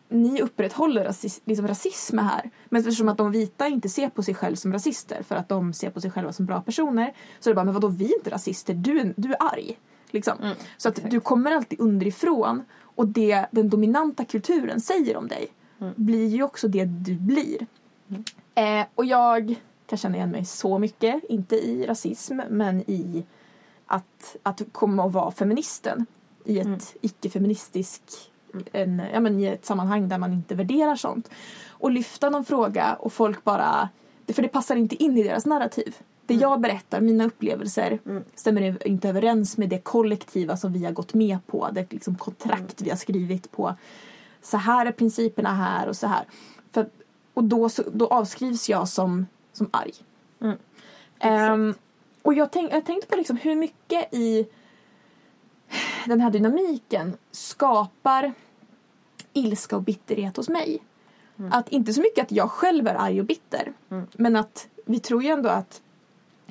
[0.10, 2.50] ni upprätthåller rasis, liksom rasism här.
[2.70, 5.74] Men eftersom att de vita inte ser på sig själva som rasister för att de
[5.74, 8.18] ser på sig själva som bra personer så är det bara, men vadå vi är
[8.18, 9.78] inte rasister, du är, du är arg.
[10.12, 10.38] Liksom.
[10.44, 11.12] Mm, så att exakt.
[11.12, 15.52] du kommer alltid underifrån och det den dominanta kulturen säger om dig
[15.82, 15.94] Mm.
[15.98, 17.68] blir ju också det du blir.
[18.10, 18.24] Mm.
[18.56, 23.24] Eh, och jag kan känna igen mig så mycket, inte i rasism men i
[23.92, 26.06] att, att komma och vara feministen
[26.46, 26.80] i ett Mm.
[27.02, 28.02] icke-feministisk
[28.54, 28.66] Mm.
[28.72, 31.30] en, ja, men i ett sammanhang där man inte värderar sånt.
[31.70, 33.90] Och lyfta någon fråga och folk bara,
[34.28, 35.96] för det passar inte in i deras narrativ.
[36.26, 36.42] Det Mm.
[36.42, 38.24] jag berättar, mina upplevelser, Mm.
[38.36, 41.70] stämmer inte överens med det kollektiva som vi har gått med på.
[41.72, 42.74] Det liksom kontrakt Mm.
[42.78, 43.76] vi har skrivit på.
[44.42, 46.24] Så här är principerna här och så här.
[46.72, 46.90] För,
[47.34, 49.94] och då, då avskrivs jag som, som arg.
[50.42, 50.58] Mm.
[51.20, 51.74] Ehm,
[52.22, 54.48] och jag, tänk, jag tänkte på liksom hur mycket i
[56.06, 58.34] den här dynamiken skapar
[59.34, 60.80] ilska och bitterhet hos mig.
[61.40, 61.52] Mm.
[61.54, 63.74] Att inte så mycket att jag själv är arg och bitter.
[63.90, 64.08] Mm.
[64.14, 65.82] Men att vi tror ju ändå att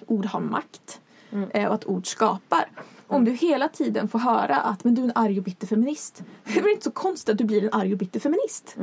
[0.06, 1.00] ord har makt.
[1.32, 1.50] Mm.
[1.50, 2.68] eh, Och att ord skapar.
[3.06, 6.22] Om du hela tiden får höra att men du är en arg och bitter feminist.
[6.44, 8.76] Hur är det inte så konstigt att du blir en arg och bitter feminist?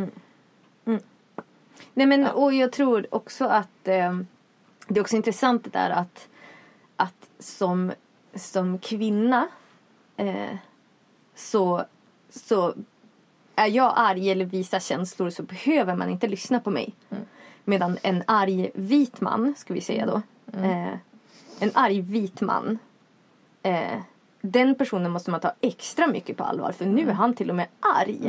[1.93, 2.31] Nej men Ja.
[2.31, 4.19] och jag tror också att eh,
[4.87, 6.27] det är också intressant det där att
[7.39, 7.91] som,
[8.35, 9.47] som kvinna
[10.17, 10.55] eh,
[11.35, 11.85] så,
[12.29, 12.73] så
[13.55, 16.95] är jag arg eller visar känslor så behöver man inte lyssna på mig.
[17.09, 17.23] Mm.
[17.63, 20.21] Medan en arg vit man, ska vi säga då.
[20.59, 20.93] Eh,
[21.59, 22.79] en arg vit man.
[23.63, 24.01] Eh,
[24.41, 27.55] den personen måste man ta extra mycket på allvar för nu är han till och
[27.55, 28.27] med arg.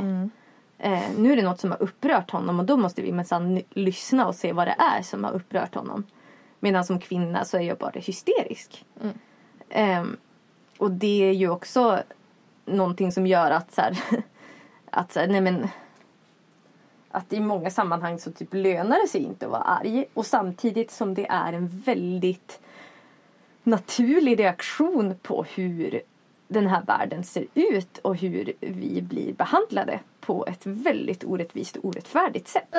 [0.78, 4.26] Eh, nu är det något som har upprört honom och då måste vi minsann lyssna
[4.26, 6.04] och se vad det är som har upprört honom.
[6.60, 8.84] Medan som kvinna så är jag bara hysterisk.
[9.00, 9.18] Mm.
[9.68, 10.16] Ehm,
[10.78, 12.02] och det är ju också
[12.64, 13.98] någonting som gör att så här,
[14.90, 15.68] att så här, nej men
[17.10, 20.90] att i många sammanhang så typ lönar det sig inte att vara arg och samtidigt
[20.90, 22.60] som det är en väldigt
[23.62, 26.00] naturlig reaktion på hur
[26.48, 31.84] den här världen ser ut och hur vi blir behandlade på ett väldigt orättvist och
[31.84, 32.74] orättfärdigt sätt.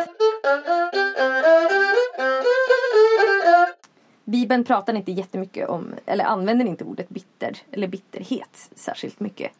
[4.24, 9.52] Bibeln pratar inte jättemycket om, eller använder inte ordet bitter eller bitterhet särskilt mycket.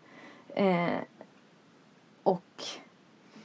[0.56, 0.98] Eh,
[2.24, 2.64] och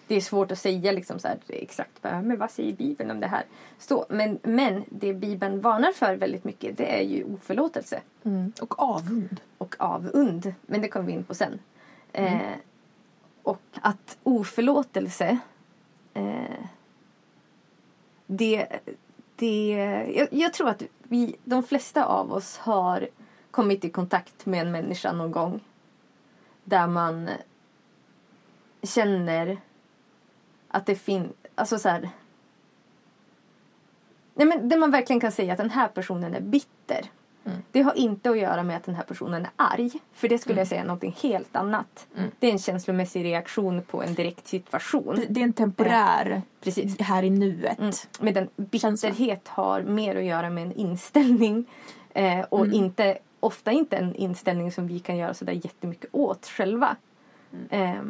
[0.07, 3.27] det är svårt att säga liksom så här, exakt men vad säger Bibeln om det
[3.27, 3.45] här.
[3.79, 8.01] Så, men, men det Bibeln varnar för väldigt mycket det är ju oförlåtelse
[8.61, 9.41] Och avund.
[9.59, 10.55] och avund.
[10.67, 11.59] Men det kommer vi in på sen.
[12.13, 12.39] Eh,
[13.43, 15.39] och att oförlåtelse
[16.15, 16.65] eh,
[18.27, 18.67] det,
[19.37, 19.69] det,
[20.17, 23.09] jag, jag tror att vi, de flesta av oss har
[23.51, 25.61] kommit i kontakt med en människa någon gång
[26.65, 27.31] där man
[28.83, 29.59] känner
[30.75, 32.11] att det finns, alltså så här.
[34.35, 37.11] Nej men det man verkligen kan säga att den här personen är bitter.
[37.45, 37.59] Mm.
[37.73, 39.91] Det har inte att göra med att den här personen är arg.
[40.13, 42.07] För det skulle jag säga är någonting helt annat.
[42.17, 42.31] Mm.
[42.39, 45.25] Det är en känslomässig reaktion på en direkt situation.
[45.29, 47.01] Det, är en temporär, Precis.
[47.01, 47.79] här i nuet.
[47.79, 47.93] Mm.
[48.21, 51.65] Men den bitterhet har mer att göra med en inställning.
[52.15, 52.73] Eh, och Mm.
[52.73, 56.97] inte, ofta inte en inställning som vi kan göra sådär jättemycket åt själva.
[57.71, 58.03] Eh,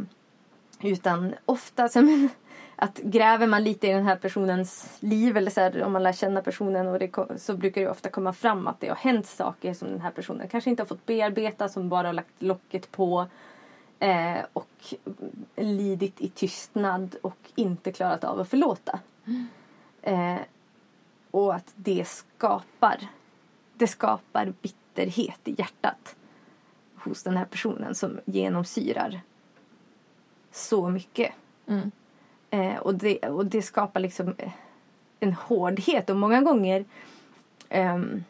[0.83, 2.29] utan ofta som en,
[2.77, 6.13] att gräver man lite i den här personens liv eller så här, om man lär
[6.13, 9.75] känna personen och det, så brukar det ofta komma fram att det har hänt saker
[9.75, 13.27] som den här personen kanske inte har fått bearbeta som bara har lagt locket på
[13.99, 14.95] eh, och
[15.57, 19.01] lidit i tystnad och inte klarat av att förlåta.
[20.03, 20.39] Eh,
[21.31, 23.09] och att det skapar
[23.75, 26.17] det skapar bitterhet i hjärtat
[26.95, 29.21] hos den här personen som genomsyrar
[30.53, 31.33] så mycket.
[31.67, 31.91] Mm.
[32.55, 34.53] Eh, och, det, och det skapar liksom eh,
[35.21, 36.85] en hårdhet och många gånger
[37.69, 38.25] ehm,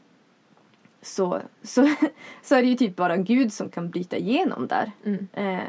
[1.03, 1.95] så, så,
[2.43, 4.93] så är det ju typ bara Gud som kan bryta igenom där.
[5.05, 5.29] Mm.
[5.33, 5.69] Eh,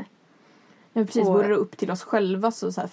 [0.94, 1.28] Ja, precis.
[1.28, 2.90] Och- Vore det upp till oss själva så, så här,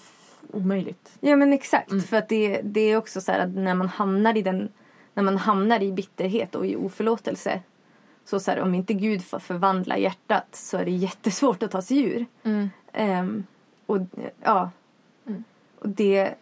[0.51, 1.17] omöjligt.
[1.19, 1.91] Ja men exakt.
[1.91, 2.03] Mm.
[2.03, 4.69] För att det, det är också så här att när man hamnar i den
[5.13, 7.61] när man hamnar i bitterhet och i oförlåtelse
[8.25, 11.81] så, så här, om inte Gud får förvandla hjärtat så är det jättesvårt att ta
[11.81, 12.25] sig ur.
[12.43, 12.69] Mm.
[12.93, 13.43] Ehm,
[13.85, 13.97] och
[14.43, 14.69] ja.
[15.83, 16.35] Och det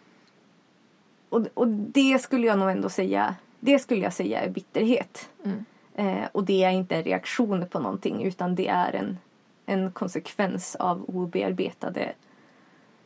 [1.28, 5.28] och, och det skulle jag nog ändå säga det skulle jag säga är bitterhet.
[5.44, 5.64] Mm.
[5.94, 9.18] Eh, och det är inte en reaktion på någonting utan det är en,
[9.66, 12.12] en konsekvens av obearbetade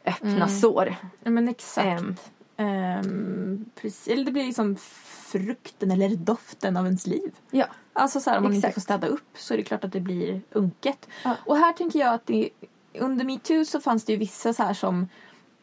[0.04, 0.48] öppna Mm.
[0.48, 0.94] sår.
[1.22, 2.30] Ja, men exakt.
[2.56, 4.08] Ehm, precis.
[4.08, 7.32] Eller det blir liksom frukten eller doften av ens liv.
[7.50, 7.66] ja.
[7.98, 8.74] Alltså så här, om man inte Exakt.
[8.74, 11.08] får städa upp så är det klart att det blir unket.
[11.24, 11.36] Ja.
[11.46, 12.50] Och här tänker jag att det,
[12.98, 15.08] under metoo så fanns det ju vissa så här som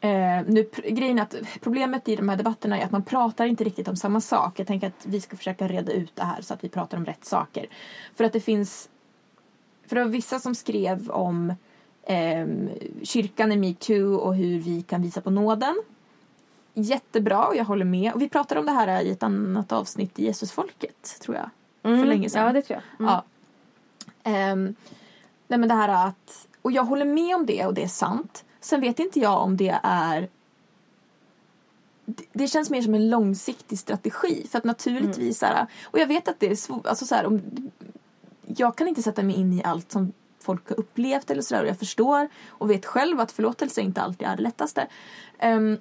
[0.03, 3.87] Eh, nu, grejen att problemet i de här debatterna är att man pratar inte riktigt
[3.87, 4.59] om samma sak.
[4.59, 7.05] Jag tänker att vi ska försöka reda ut det här så att vi pratar om
[7.05, 7.67] rätt saker.
[8.15, 8.89] För att det finns...
[9.87, 11.53] För det var vissa som skrev om
[12.03, 12.69] ehm,
[13.03, 15.83] kyrkan i metoo och hur vi kan visa på nåden.
[16.73, 18.13] Jättebra, och jag håller med.
[18.13, 21.49] Och vi pratade om det här i ett annat avsnitt i Jesusfolket, tror jag.
[21.91, 22.45] Mm, länge sedan.
[22.45, 22.99] Ja, det tror jag.
[22.99, 23.13] Mm.
[23.13, 23.23] Ja.
[24.31, 24.75] Ehm,
[25.47, 28.45] nej men det här att, och jag håller med om det och det är sant.
[28.63, 30.29] Sen vet inte jag om det är
[32.33, 34.47] det- känns mer som en långsiktig strategi.
[34.51, 37.25] För att naturligtvis, så här, och jag vet att det är svårt, alltså så här,
[37.25, 37.41] om,
[38.47, 41.67] jag kan inte sätta mig in i allt som folk har upplevt eller sådär och
[41.69, 44.87] jag förstår och vet själv att förlåtelse inte alltid är det lättaste.
[45.39, 45.77] Ehm,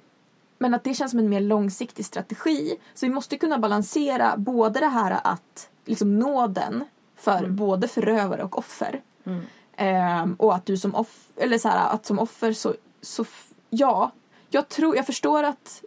[0.57, 2.75] men att det känns som en mer långsiktig strategi.
[2.93, 6.83] Så vi måste kunna balansera både det här att liksom nåden
[7.15, 7.55] för Mm.
[7.55, 9.01] både förövare och offer.
[9.25, 9.41] Mm.
[9.77, 13.25] Ehm, och att du som offer, eller så här, att som offer så, så
[13.69, 14.11] ja,
[14.49, 15.83] jag tror, jag förstår att,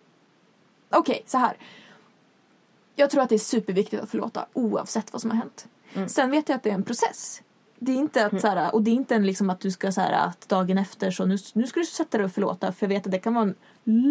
[0.90, 1.56] okej så här.
[2.94, 5.66] Jag tror att det är superviktigt att förlåta oavsett vad som har hänt.
[5.94, 6.08] Mm.
[6.08, 7.42] Sen vet jag att det är en process.
[7.78, 9.92] Det är inte att, så här, och det är inte en liksom att du ska
[9.92, 12.86] så här, att dagen efter så nu, nu ska du sätta dig och förlåta för
[12.86, 13.54] jag vet att det kan vara en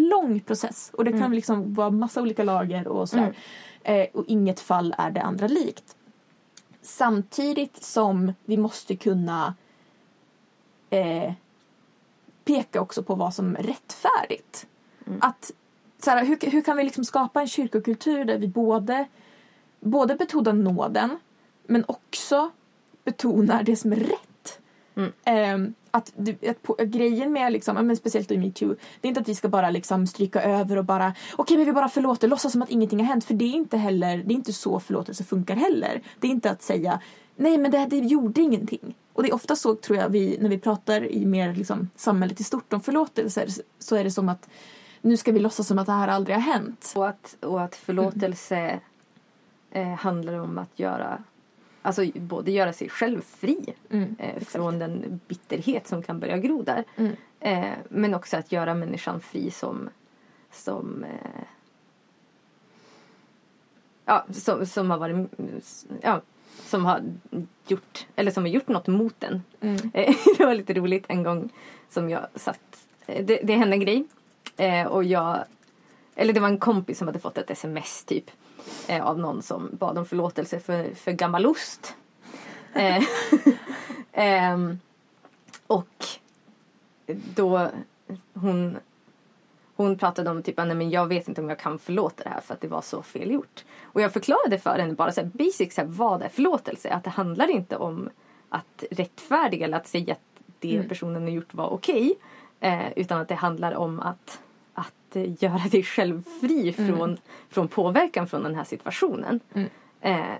[0.09, 1.31] lång process och det kan Mm.
[1.33, 3.37] liksom vara massa olika lager och sådär.
[3.83, 5.95] Eh, och inget fall är det andra likt.
[6.81, 9.53] Samtidigt som vi måste kunna
[10.89, 11.33] eh,
[12.45, 14.67] peka också på vad som är rättfärdigt.
[15.07, 15.19] Mm.
[15.21, 15.51] Att,
[15.99, 19.05] så här, hur, hur kan vi liksom skapa en kyrkokultur där vi både,
[19.79, 21.19] både betonar nåden
[21.67, 22.51] men också
[23.03, 24.59] betonar det som är rätt.
[24.95, 25.11] Mm.
[25.23, 26.13] Ehm, att,
[26.49, 29.47] att på, grejen med liksom, men speciellt i metoo, det är inte att vi ska
[29.47, 32.99] bara liksom stryka över och bara okej men vi bara förlåter, låtsas som att ingenting
[32.99, 36.01] har hänt för det är inte heller, det är inte så förlåtelse funkar heller.
[36.19, 36.99] Det är inte att säga
[37.35, 38.95] nej men det, det gjorde ingenting.
[39.13, 42.39] Och det är ofta så tror jag vi, när vi pratar i mer liksom, samhället
[42.39, 43.47] i stort om förlåtelser
[43.79, 44.49] så är det som att
[45.01, 46.93] nu ska vi låtsas som att det här aldrig har hänt.
[46.95, 48.79] Och att, och att förlåtelse
[49.71, 51.23] eh, handlar om att göra
[51.81, 56.61] Alltså både göra sig själv fri Mm, eh, från den bitterhet som kan börja gro
[56.61, 56.83] där.
[56.95, 57.15] Mm.
[57.39, 59.89] Eh, men också att göra människan fri som,
[60.51, 61.43] som eh,
[64.05, 65.31] ja, som, som har varit
[66.01, 66.21] ja,
[66.65, 67.03] som har
[67.67, 69.43] gjort eller som har gjort något mot den.
[69.61, 69.91] Mm.
[70.37, 71.49] Det var lite roligt en gång
[71.89, 74.05] som jag satt eh, det, det hände en grej
[74.57, 75.45] eh, och jag
[76.15, 78.31] eller det var en kompis som hade fått ett sms typ
[78.87, 81.95] eh, av någon som bad om förlåtelse för, för gammal ost.
[82.77, 83.03] Eh,
[84.11, 84.79] ehm,
[85.67, 86.05] och
[87.07, 87.69] då
[88.33, 88.77] hon
[89.75, 92.41] hon pratade om typ, nej men jag vet inte om jag kan förlåta det här
[92.41, 93.65] för att det var så fel gjort.
[93.83, 96.89] Och jag förklarade för henne bara så här basic, så här, vad är förlåtelse?
[96.89, 98.09] Att det handlar inte om
[98.49, 100.19] att rättfärdiga eller att säga att
[100.59, 100.89] det Mm.
[100.89, 102.15] personen har gjort var okej.
[102.59, 104.39] eh, utan att det handlar om att,
[104.73, 106.97] att eh, göra dig själv fri Mm.
[106.97, 107.17] från,
[107.49, 109.39] från påverkan från den här situationen.
[109.53, 109.69] Mm.
[110.01, 110.35] Eh,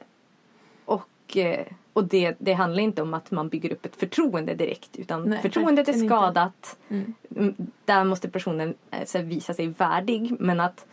[1.25, 4.95] och eh, och det, det handlar inte om att man bygger upp ett förtroende direkt
[4.95, 6.77] utan Nej, förtroendet är skadat.
[6.89, 7.13] Mm.
[7.35, 10.85] Mm, Där måste personen eh, visa sig värdig men att,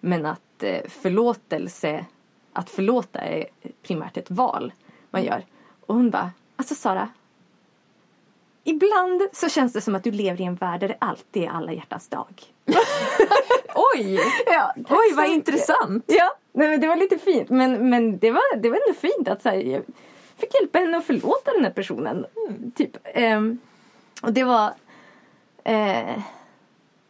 [0.00, 2.04] men att eh, förlåtelse,
[2.52, 3.46] att förlåta är
[3.82, 4.72] primärt ett val
[5.10, 5.44] man gör.
[5.86, 7.08] Och hon bara, alltså Sara,
[8.64, 11.48] ibland så känns det som att du lever i en värld där det alltid är
[11.48, 12.42] alla hjärtans dag.
[13.94, 14.20] Oj!
[14.46, 16.04] Ja, Oj, vad intressant!
[16.06, 17.50] Ja, nej, men det var lite fint.
[17.50, 19.82] Men, men det, var, det var ändå fint att så här, jag
[20.36, 22.26] fick hjälpa henne att förlåta den här personen.
[22.76, 22.96] Typ.
[23.04, 23.58] Ehm,
[24.22, 24.66] och det var...
[25.64, 26.18] Eh,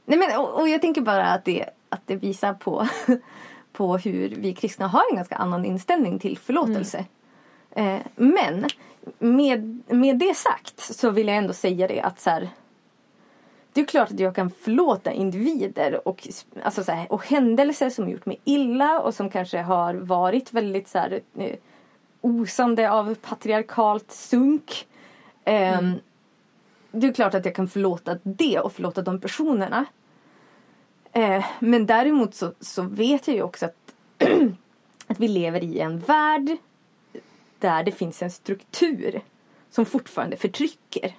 [0.04, 2.88] nej men, och, och jag tänker bara att det, att det visar på,
[3.72, 7.04] på hur vi kristna har en ganska annan inställning till förlåtelse.
[7.70, 8.66] Eh, men
[9.18, 12.48] med, med det sagt så vill jag ändå säga det att så här,
[13.72, 16.28] det är klart att jag kan förlåta individer och,
[16.62, 20.88] alltså så här, och händelser som gjort mig illa och som kanske har varit väldigt
[20.88, 21.56] så här, eh,
[22.20, 24.86] osande av patriarkalt sunk.
[25.44, 25.94] Ehm,
[26.92, 29.84] Det är klart att jag kan förlåta det och förlåta de personerna.
[31.12, 33.94] Eh, men däremot så, så vet jag ju också att,
[35.06, 36.56] att vi lever i en värld
[37.58, 39.20] där det finns en struktur
[39.70, 41.14] som fortfarande förtrycker.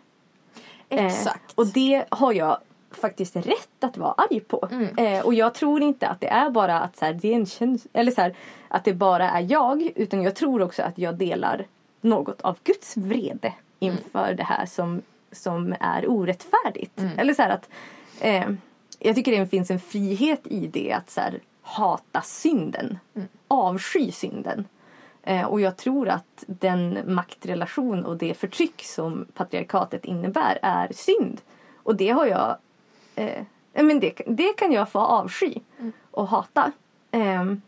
[0.92, 1.54] Eh, Exakt.
[1.56, 2.58] och det har jag
[2.92, 4.70] faktiskt rätt att vara arg på.
[4.72, 4.98] Mm.
[4.98, 7.46] Eh, och jag tror inte att det är bara att så här, det är en
[7.46, 8.36] käns- eller så här,
[8.68, 9.92] att det bara är jag.
[9.96, 11.66] Utan jag tror också att jag delar
[12.02, 15.02] något av Guds vrede inför det här som,
[15.32, 17.00] som är orättfärdigt.
[17.00, 17.20] Mm.
[17.20, 17.70] Eller så här att
[18.20, 18.50] eh,
[19.00, 21.22] jag tycker det finns en frihet i det att så
[21.62, 23.00] hata synden.
[23.16, 23.28] Mm.
[23.48, 24.66] Avsky synden.
[25.24, 31.42] Eh, och jag tror att den maktrelation och det förtryck som patriarkatet innebär är synd.
[31.76, 32.58] Och det har jag...
[33.16, 35.92] Eh, ja, men det, det kan jag få avsky Mm.
[36.12, 36.72] och hata.
[37.12, 37.62] Ehm,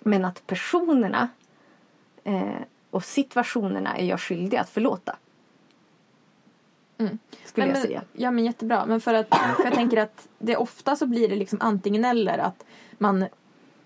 [0.00, 1.28] men att personerna
[2.24, 5.16] eh, och situationerna är jag skyldig att förlåta.
[6.98, 7.18] Mm.
[7.44, 8.02] Skulle Nej, jag men, säga.
[8.12, 8.86] Ja men jättebra.
[8.86, 12.38] Men för att för jag tänker att det ofta så blir det liksom antingen eller
[12.38, 12.64] att
[12.98, 13.26] man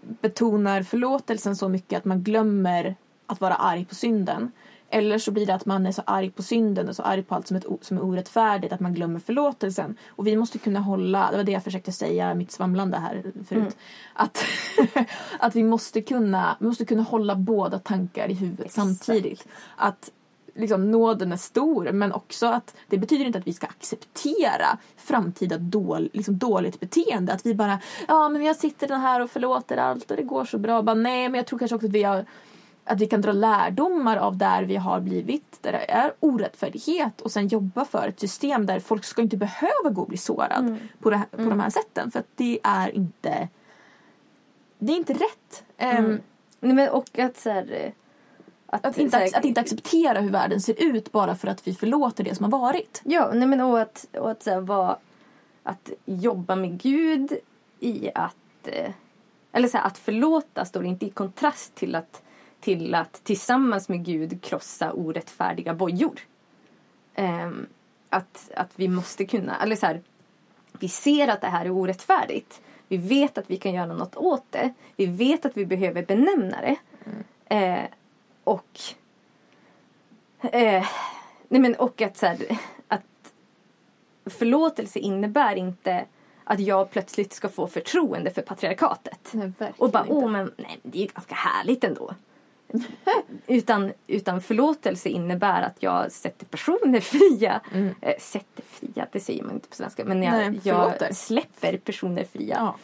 [0.01, 2.97] betonar förlåtelsen så mycket att man glömmer
[3.33, 4.53] att vara arg på synden.
[4.95, 7.35] Eller så blir det att man är så arg på synden och så arg på
[7.35, 9.97] allt som, ett, som är orättfärdigt att man glömmer förlåtelsen.
[10.09, 13.51] Och vi måste kunna hålla, det var det jag försökte säga mitt svamlande här förut.
[13.51, 13.73] Mm.
[14.15, 14.45] Att,
[15.39, 18.75] att vi måste kunna, vi måste kunna hålla båda tankar i huvudet Exakt.
[18.75, 19.49] samtidigt.
[19.77, 20.11] Att
[20.55, 25.59] liksom, nåden är stor men också att det betyder inte att vi ska acceptera framtida
[25.59, 27.33] dål, liksom, dåligt beteende.
[27.33, 30.45] Att vi bara, ja men jag sitter den här och förlåter allt och det går
[30.45, 30.83] så bra.
[30.83, 32.25] Bara, nej men jag tror kanske också att vi har
[32.85, 37.31] att vi kan dra lärdomar av där vi har blivit, där det är orättfärdighet och
[37.33, 40.79] sen jobba för ett system där folk ska inte behöva gå och bli sårad Mm.
[41.01, 42.11] på, det på de här sätten.
[42.11, 43.49] För att det är inte,
[44.79, 45.65] det är inte rätt.
[45.77, 46.21] Ehm, Mm.
[46.61, 47.93] Nej, men och att så här, eh,
[48.67, 51.75] att, inte, här- ac- att inte acceptera hur världen ser ut bara för att vi
[51.75, 53.01] förlåter det som har varit.
[53.05, 54.97] Ja, nej men och att, och att, så här, vara,
[55.63, 57.33] att jobba med Gud
[57.81, 58.37] i att...
[58.65, 58.91] eh,
[59.53, 62.23] Eller så här, att förlåta står inte i kontrast till att,
[62.63, 66.21] till att tillsammans med Gud krossa orättfärdiga bojor.
[67.15, 67.67] Ehm,
[68.11, 69.63] att, att vi måste kunna...
[69.63, 70.03] Eller så här,
[70.73, 72.63] vi ser att det här är orättfärdigt.
[72.89, 74.75] Vi vet att vi kan göra något åt det.
[74.97, 76.77] Vi vet att vi behöver benämna det.
[77.57, 77.85] Eh,
[78.45, 78.81] och...
[80.41, 80.87] Eh,
[81.49, 83.33] nej men och att så här, att
[84.27, 86.05] förlåtelse innebär inte
[86.45, 89.33] att jag plötsligt ska få förtroende för patriarkatet.
[89.77, 92.15] Och bara, åh men nej, det är ju ganska härligt ändå.
[93.47, 97.01] utan, utan förlåtelse innebär att jag sätter personer
[97.41, 97.61] fria.
[97.75, 97.95] Mm.
[98.01, 100.05] Eh, sätter fria, det säger man inte på svenska.
[100.05, 102.75] Men jag, Nej, jag släpper personer fria.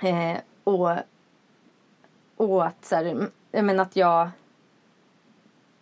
[0.00, 0.08] Ja.
[0.08, 0.90] Eh, och,
[2.36, 4.30] och att så här, jag menar att jag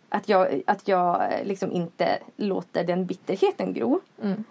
[0.09, 4.01] att jag, att jag eh, liksom inte låter den bitterheten gro.
[4.21, 4.43] Mm.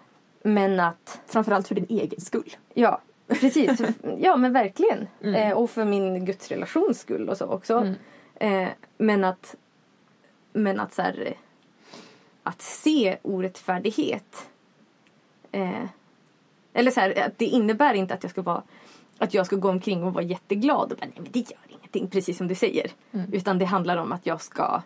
[0.43, 2.57] Men att, Framförallt för din egen skull.
[2.75, 3.81] ja, precis.
[4.19, 5.07] ja, men verkligen.
[5.23, 5.35] Mm.
[5.35, 7.75] Eh, och för min gudsrelations skull och så också.
[7.75, 7.95] Mm.
[8.41, 9.55] Eh, men att,
[10.53, 11.35] men att så här,
[12.43, 14.49] att se orättfärdighet.
[15.53, 15.85] Eh,
[16.73, 18.63] eller så här, att det innebär inte att jag ska vara
[19.19, 22.09] att jag ska gå omkring och vara jätteglad och bara, nej men det gör ingenting,
[22.09, 22.91] precis som du säger.
[23.13, 23.33] Mm.
[23.33, 24.83] Utan det handlar om att jag ska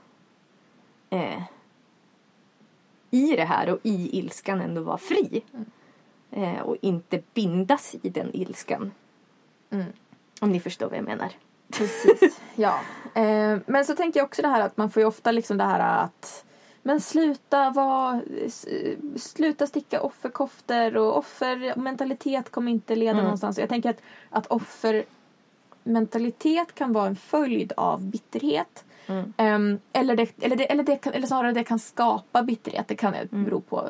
[1.11, 1.43] eh,
[3.11, 5.43] i det här och i ilskan ändå vara fri.
[6.31, 8.93] Eh, och inte bindas i den ilskan.
[9.71, 9.87] Mm.
[10.41, 11.33] Om ni förstår vad jag menar.
[11.79, 12.81] Precis, ja.
[13.15, 15.65] Eh, men så tänker jag också det här att man får ju ofta liksom det
[15.65, 16.45] här att
[16.83, 18.67] men sluta vara, s-
[19.17, 23.25] sluta sticka offerkoftor och offermentalitet kommer inte leda Mm.
[23.25, 23.59] någonstans.
[23.59, 24.47] Jag tänker att, att
[25.85, 28.85] offermentalitet kan vara en följd av bitterhet.
[29.07, 29.33] Mm.
[29.37, 32.89] Ehm, eller, det, eller, det, eller, det kan, eller snarare det kan skapa bitterhet.
[32.89, 33.45] Det kan Mm.
[33.45, 33.89] bero på...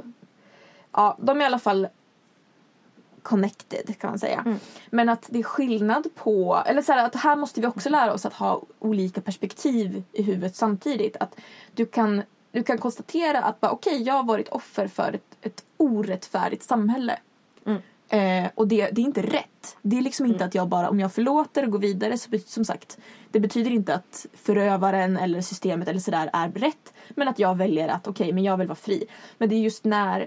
[0.92, 1.88] Ja, de är i alla fall
[3.22, 4.42] connected kan man säga.
[4.46, 4.58] Mm.
[4.90, 6.62] Men att det är skillnad på...
[6.66, 10.22] Eller så här, att här måste vi också lära oss att ha olika perspektiv i
[10.22, 11.16] huvudet samtidigt.
[11.16, 11.37] Att
[11.74, 15.64] du kan, du kan konstatera att bara, okej, jag har varit offer för ett, ett
[15.76, 17.18] orättfärdigt samhälle.
[17.66, 17.82] Mm.
[18.08, 19.76] Eh, och det, det är inte rätt.
[19.82, 20.48] Det är liksom inte Mm.
[20.48, 22.98] att jag bara, om jag förlåter och går vidare så bet- som sagt,
[23.30, 26.92] det betyder inte att förövaren eller systemet eller sådär är rätt.
[27.08, 29.04] Men att jag väljer att okej, men jag vill vara fri.
[29.38, 30.26] Men det är just när,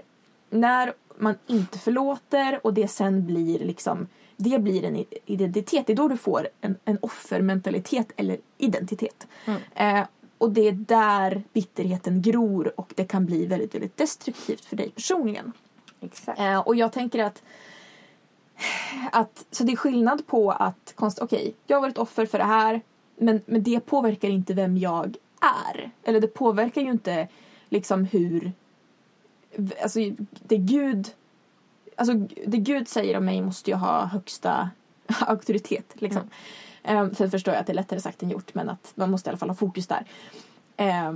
[0.50, 5.86] när man inte förlåter och det sen blir liksom, det blir en identitet.
[5.86, 9.26] Det är då du får en, en offermentalitet eller identitet.
[9.44, 9.60] Mm.
[9.74, 10.06] Eh,
[10.38, 14.90] och det är där bitterheten gror och det kan bli väldigt, väldigt destruktivt för dig
[14.90, 15.52] personligen.
[16.00, 16.40] Exakt.
[16.40, 17.42] Eh, och jag tänker att,
[19.12, 22.44] att så det är skillnad på att konst, okej, jag har varit offer för det
[22.44, 22.80] här
[23.16, 25.90] men, men det påverkar inte vem jag är.
[26.04, 27.28] Eller det påverkar ju inte
[27.68, 28.52] liksom hur,
[29.82, 29.98] alltså
[30.30, 31.08] det Gud,
[31.96, 32.14] alltså
[32.46, 34.70] det Gud säger om mig måste ju ha högsta
[35.20, 36.22] auktoritet liksom.
[36.82, 39.28] Eh, sen förstår jag att det är lättare sagt än gjort men att man måste
[39.28, 40.04] i alla fall ha fokus där.
[40.76, 41.12] Eh,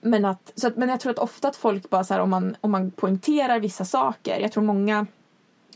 [0.00, 2.30] men, att, så att, men jag tror att ofta att folk bara så här, om
[2.30, 4.40] man, om man poängterar vissa saker.
[4.40, 5.06] Jag tror många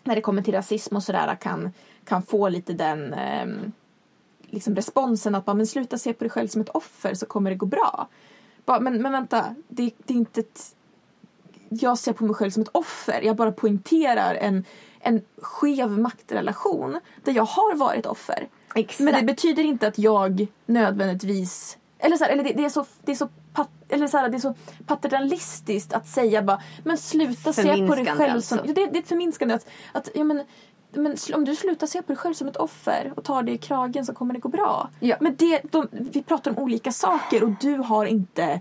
[0.05, 1.73] när det kommer till rasism och sådär kan,
[2.05, 3.73] kan få lite den ehm,
[4.41, 7.51] liksom responsen att bara, men sluta se på dig själv som ett offer så kommer
[7.51, 8.09] det gå bra.
[8.65, 10.75] Bara, men, men vänta, det, det är inte ett,
[11.69, 13.21] jag ser på mig själv som ett offer.
[13.23, 14.65] Jag bara poängterar en,
[15.01, 18.49] en skev maktrelation där jag har varit offer.
[18.75, 19.01] Exakt.
[19.01, 21.79] Men det betyder inte att jag nödvändigtvis...
[21.99, 24.29] Eller, så här, eller det, det är så, det är så, pat, eller så här,
[24.29, 24.55] det är så
[24.87, 28.59] paternalistiskt att säga bara men sluta se på dig själv som...
[28.59, 28.75] alltså.
[28.75, 29.55] Det, det är ett förminskande.
[29.55, 30.45] Att, att, ja, men,
[30.93, 33.59] men om du slutar se på dig själv som ett offer och tar det i
[33.59, 34.91] kragen så kommer det gå bra.
[35.01, 35.17] Ja.
[35.21, 38.61] Men det, de, vi pratar om olika saker och du har inte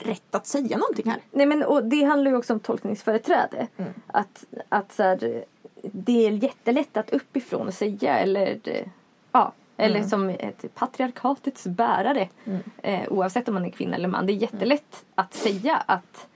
[0.00, 1.20] rätt att säga någonting här.
[1.30, 3.66] Nej men och det handlar ju också om tolkningsföreträde.
[3.76, 3.92] Mm.
[4.06, 5.44] Att, att så här,
[5.82, 8.60] det är jättelätt att uppifrån säga eller
[9.32, 10.08] ja, eller Mm.
[10.08, 12.28] som ett patriarkatets bärare.
[12.44, 12.60] Mm.
[12.82, 14.26] Eh, oavsett om man är kvinna eller man.
[14.26, 16.28] Det är jättelätt att säga att,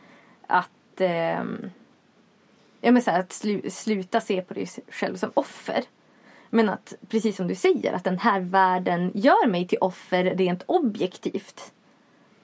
[0.47, 1.71] att, ehm,
[2.81, 5.85] ja, men så här, att slu, sluta se på dig själv som offer.
[6.51, 10.63] Men att, precis som du säger, att den här världen gör mig till offer rent
[10.67, 11.73] objektivt.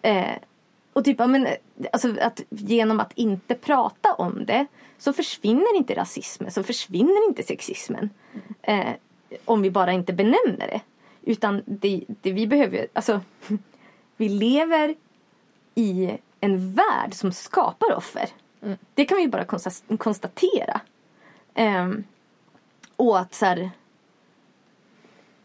[0.03, 0.35] Eh,
[0.93, 1.47] och typ, men,
[1.93, 4.67] alltså, att genom att inte prata om det
[4.99, 8.11] så försvinner inte rasismen, så försvinner inte sexismen.
[8.63, 8.91] Eh,
[9.45, 10.81] om vi bara inte benämner det.
[11.23, 13.21] Utan det, det vi behöver, alltså
[14.17, 14.95] vi lever
[15.75, 18.29] i en värld som skapar offer.
[18.63, 18.79] Mm.
[18.95, 20.81] Det kan vi bara konsta- konstatera.
[21.55, 22.05] Ehm,
[22.97, 23.71] och att så här,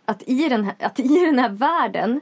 [0.06, 2.22] att i, den här, att i den här världen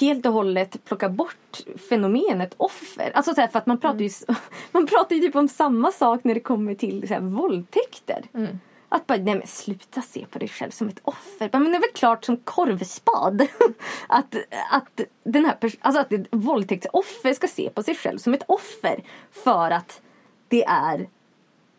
[0.00, 3.10] helt och hållet plocka bort fenomenet offer.
[3.14, 4.10] Alltså så här, för att man pratar ju,
[4.72, 8.24] man pratar ju typ om samma sak när det kommer till så här, våldtäkter.
[8.34, 8.60] Mm.
[8.88, 11.50] Att bara, nej men sluta se på dig själv som ett offer.
[11.52, 13.46] Men det är väl klart som korvspad.
[14.06, 14.36] att,
[14.70, 19.02] att, den här alltså att ett våldtäktsoffer ska se på sig själv som ett offer.
[19.30, 20.02] För att
[20.48, 21.00] det är...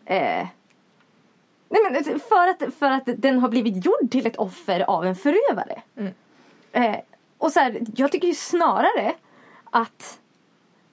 [0.05, 0.47] Eh,
[1.70, 5.16] nej men för att, för att den har blivit gjord till ett offer av en
[5.16, 5.82] förövare.
[5.95, 6.14] Mm.
[6.72, 6.99] Eh,
[7.44, 9.14] och så här, jag tycker ju snarare
[9.64, 10.20] att,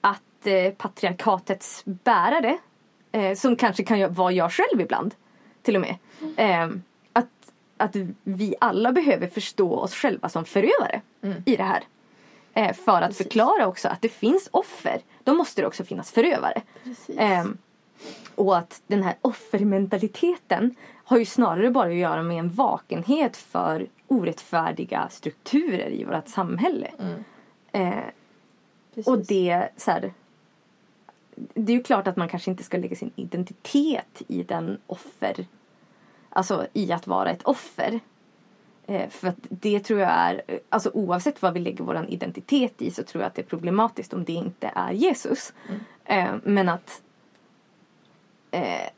[0.01, 2.57] att eh, patriarkatets bärare,
[3.11, 5.15] eh, som kanske kan vara jag själv ibland,
[5.61, 5.95] till och med.
[6.37, 6.69] Eh,
[7.13, 7.27] att,
[7.77, 11.43] att vi alla behöver förstå oss själva som förövare Mm.
[11.45, 11.83] i det här.
[12.53, 13.17] Eh, för att Precis.
[13.27, 15.01] förklara också att det finns offer.
[15.23, 16.61] Då måste det också finnas förövare.
[17.17, 17.57] Ehm,
[18.35, 23.87] och att den här offermentaliteten har ju snarare bara att göra med en vakenhet för
[24.11, 26.91] orättfärdiga strukturer i vårt samhälle.
[26.99, 27.23] Mm.
[27.71, 28.03] Eh,
[29.05, 30.13] och det så här,
[31.53, 35.45] Det är ju klart att man kanske inte ska lägga sin identitet i den offer...
[36.33, 37.99] Alltså i att vara ett offer.
[38.87, 42.91] Eh, för att det tror jag är, alltså oavsett vad vi lägger vår identitet i
[42.91, 45.53] så tror jag att det är problematiskt om det inte är Jesus.
[45.69, 45.81] Mm.
[46.05, 47.01] Eh, men att,
[48.51, 48.89] eh,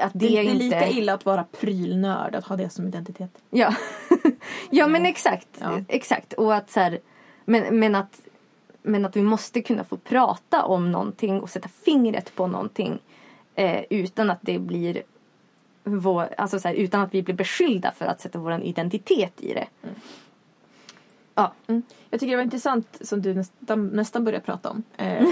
[0.00, 0.64] att, det, det, är inte...
[0.64, 3.30] lika illa att vara prylnörd, att ha det som identitet.
[3.50, 3.74] Ja,
[4.70, 5.48] ja men exakt.
[5.60, 5.80] Ja.
[5.88, 6.32] exakt.
[6.32, 6.98] Och att så här,
[7.44, 8.20] men, men, att,
[8.82, 12.98] men att vi måste kunna få prata om någonting och sätta fingret på någonting
[13.54, 15.02] eh, utan att det blir
[15.84, 19.54] vår, alltså så här, utan att vi blir beskyllda för att sätta vår identitet i
[19.54, 19.66] det.
[21.34, 21.52] Ja,
[22.10, 24.82] Jag tycker det var intressant som du nästan, nästan började prata om.
[24.96, 25.22] Eh,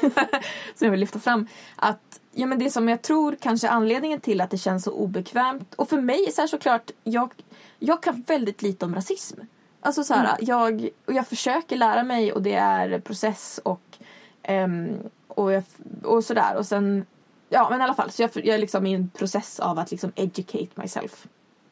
[0.74, 1.46] som jag vill lyfta fram.
[1.76, 4.92] Att ja, men det som jag tror kanske är anledningen till att det känns så
[4.92, 5.74] obekvämt.
[5.74, 7.32] Och för mig är så här såklart, jag,
[7.78, 9.40] jag kan väldigt lite om rasism.
[9.80, 13.98] Alltså så här, jag, och jag försöker lära mig och det är process och,
[14.42, 14.96] ehm,
[15.28, 15.64] och, jag,
[16.02, 16.56] och sådär.
[16.56, 17.06] Och sen,
[17.48, 19.90] ja men i alla fall, så jag, jag är liksom i en process av att
[19.90, 21.26] liksom educate myself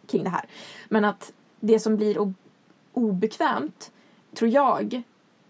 [0.06, 0.44] kring det här.
[0.88, 2.34] Men att det som blir
[2.92, 3.90] obekvämt,
[4.34, 5.02] tror jag,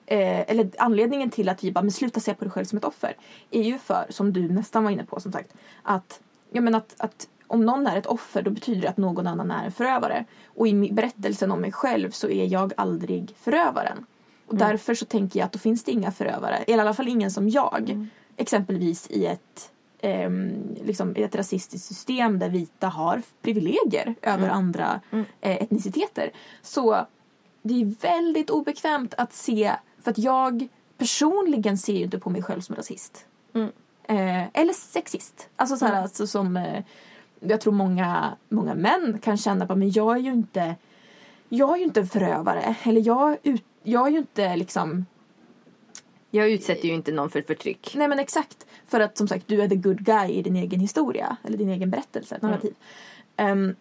[0.08, 2.84] eh, eller anledningen till att vi bara, men sluta se på dig själv som ett
[2.84, 3.16] offer,
[3.50, 6.94] är ju för, som du nästan var inne på som sagt, att, ja, men att,
[6.98, 10.24] att om någon är ett offer då betyder det att någon annan är en förövare.
[10.46, 14.06] Och i berättelsen om mig själv så är jag aldrig förövaren.
[14.46, 17.08] Och därför så tänker jag att då finns det inga förövare, eller i alla fall
[17.08, 18.08] ingen som jag.
[18.36, 25.00] Exempelvis i ett, ehm, liksom, i ett rasistiskt system där vita har privilegier över andra
[25.10, 25.24] Mm.
[25.40, 26.30] eh, etniciteter.
[26.62, 27.06] Så
[27.62, 29.72] det är väldigt obekvämt att se,
[30.02, 30.68] för att jag
[30.98, 33.26] personligen ser ju inte på mig själv som rasist.
[33.54, 33.68] Mm.
[34.02, 35.48] Eh, eller sexist.
[35.56, 36.02] Alltså så här, Mm.
[36.02, 36.84] alltså som eh,
[37.40, 40.74] jag tror många, många män kan känna på, men jag är ju inte
[41.48, 42.76] jag är ju inte en förövare.
[42.82, 45.06] Eller jag, ut, jag är ju inte liksom
[46.30, 47.92] jag utsätter ju inte någon för förtryck.
[47.96, 48.66] Nej men exakt.
[48.86, 51.36] För att som sagt du är the good guy i din egen historia.
[51.42, 52.74] Eller din egen berättelse, narrativ.
[53.36, 53.76] Ehm,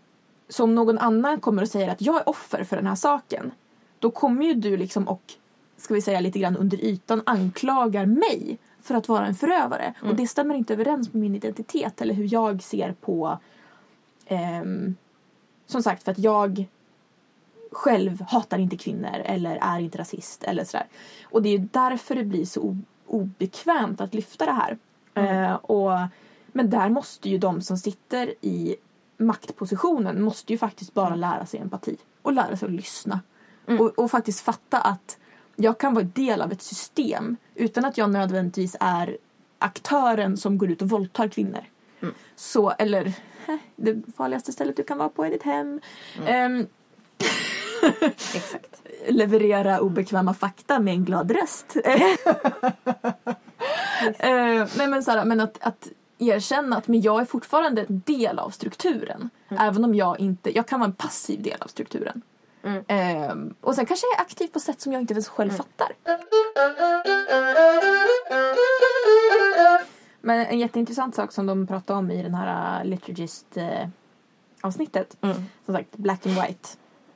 [0.50, 3.52] så om någon annan kommer och säger att jag är offer för den här saken.
[4.00, 5.34] Då kommer ju du liksom och,
[5.78, 9.94] ska vi säga lite grann under ytan, anklagar mig för att vara en förövare.
[10.04, 13.40] Och det stämmer inte överens med min identitet eller hur jag ser på
[14.26, 14.96] ehm,
[15.66, 16.66] som sagt för att jag
[17.72, 20.88] själv hatar inte kvinnor eller är inte rasist eller sådär.
[21.24, 24.78] Och det är ju därför det blir så obekvämt att lyfta det här.
[25.14, 25.92] Eh, och,
[26.48, 28.76] men där måste ju de som sitter i
[29.18, 33.22] maktpositionen måste ju faktiskt bara lära sig empati och lära sig att lyssna.
[33.68, 33.82] Mm.
[33.82, 35.18] Och, och faktiskt fatta att
[35.60, 39.18] jag kan vara del av ett system utan att jag nödvändigtvis är
[39.60, 41.64] aktören som går ut och våldtar kvinnor.
[42.00, 42.14] Mm.
[42.36, 43.06] Så, eller
[43.48, 45.82] eh, det farligaste stället du kan vara på är ditt hem.
[46.26, 46.68] Ehm,
[48.34, 48.82] Exakt.
[49.08, 51.78] leverera obekväma fakta med en glad röst.
[54.20, 55.88] Eh, nej men, så här, men att, att
[56.18, 59.30] erkänna att men jag är fortfarande en del av strukturen.
[59.50, 62.22] Även om jag inte, jag kan vara en passiv del av strukturen.
[62.64, 62.84] Mm.
[62.88, 65.92] Eh, och sen kanske jag är aktiv på sätt som jag inte ens själv fattar.
[70.22, 73.88] Men en jätteintressant sak som de pratade om i den här uh, Liturgist uh,
[74.62, 75.38] avsnittet Mm.
[75.66, 76.70] som sagt Black and White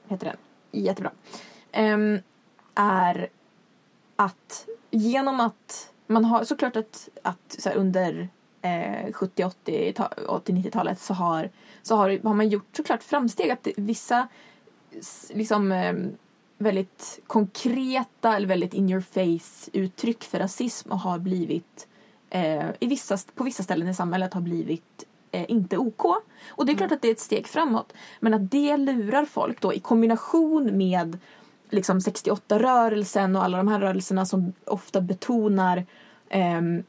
[0.08, 0.38] heter den.
[0.72, 1.12] Jättebra.
[1.72, 2.20] Ehm,
[2.76, 3.30] är
[4.16, 8.30] att genom att man har såklart att, att så här, under
[8.62, 11.50] eh, 70, 80, ta- 80, 90-talet så har,
[11.82, 14.28] så har, har man gjort såklart framsteg att vissa
[15.34, 15.94] liksom eh,
[16.58, 21.88] väldigt konkreta eller väldigt in your face uttryck för rasism och har blivit
[22.30, 26.06] eh, i vissa, på vissa ställen i samhället har blivit eh, inte OK.
[26.50, 27.94] Och det är klart att det är ett steg framåt.
[28.20, 31.18] Men att det lurar folk då i kombination med
[31.70, 35.86] liksom 68-rörelsen och alla de här rörelserna som ofta betonar
[36.30, 36.84] ehm,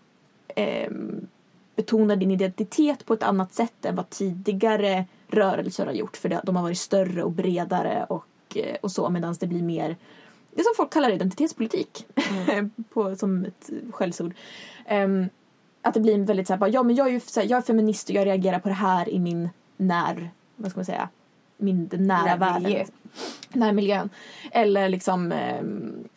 [1.76, 6.16] betonar din identitet på ett annat sätt än vad tidigare rörelser har gjort.
[6.16, 9.62] För det, de har varit större och bredare och, eh, och så medan det blir
[9.62, 9.96] mer
[10.54, 12.06] det som folk kallar identitetspolitik
[12.92, 14.34] på, som ett skällsord.
[14.86, 15.28] Ehm,
[15.82, 17.58] att det blir väldigt så här, bara, ja men jag är ju så här, jag
[17.58, 21.08] är feminist och jag reagerar på det här i min när, vad ska man säga,
[21.56, 22.86] min nära världen.
[23.52, 24.10] Närmiljön.
[24.50, 26.08] Eller liksom ehm,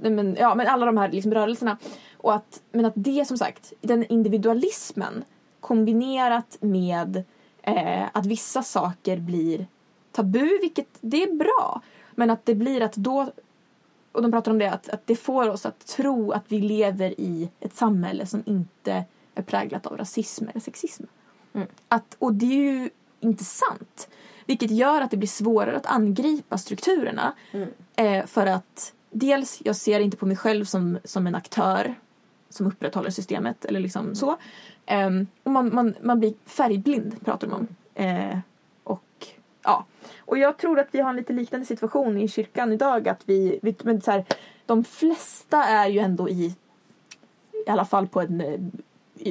[0.00, 1.76] nej, men, ja, men alla de här liksom, rörelserna.
[2.16, 5.24] Och att, men att det som sagt, den individualismen
[5.60, 7.24] kombinerat med
[7.62, 9.66] eh, att vissa saker blir
[10.12, 11.82] tabu, vilket det är bra.
[12.14, 13.32] Men att det blir att då,
[14.12, 17.20] och de pratar om det, att, att det får oss att tro att vi lever
[17.20, 19.04] i ett samhälle som inte
[19.34, 21.04] är präglat av rasism eller sexism.
[21.52, 21.68] Mm.
[21.88, 22.90] Att, och det är ju
[23.20, 24.08] inte sant.
[24.46, 27.32] Vilket gör att det blir svårare att angripa strukturerna.
[27.52, 27.68] Mm.
[27.96, 31.94] Eh, för att dels, jag ser inte på mig själv som, som en aktör
[32.52, 34.36] som upprätthåller systemet eller liksom så.
[34.86, 37.66] Ehm, och man, man, man blir färgblind pratar de om.
[37.94, 38.38] Eh,
[38.84, 39.26] och
[39.62, 39.84] ja.
[40.18, 43.08] Och jag tror att vi har en lite liknande situation i kyrkan idag.
[43.08, 44.24] Att vi, vi men så här,
[44.66, 46.54] de flesta är ju ändå i,
[47.66, 48.72] i alla fall på, en,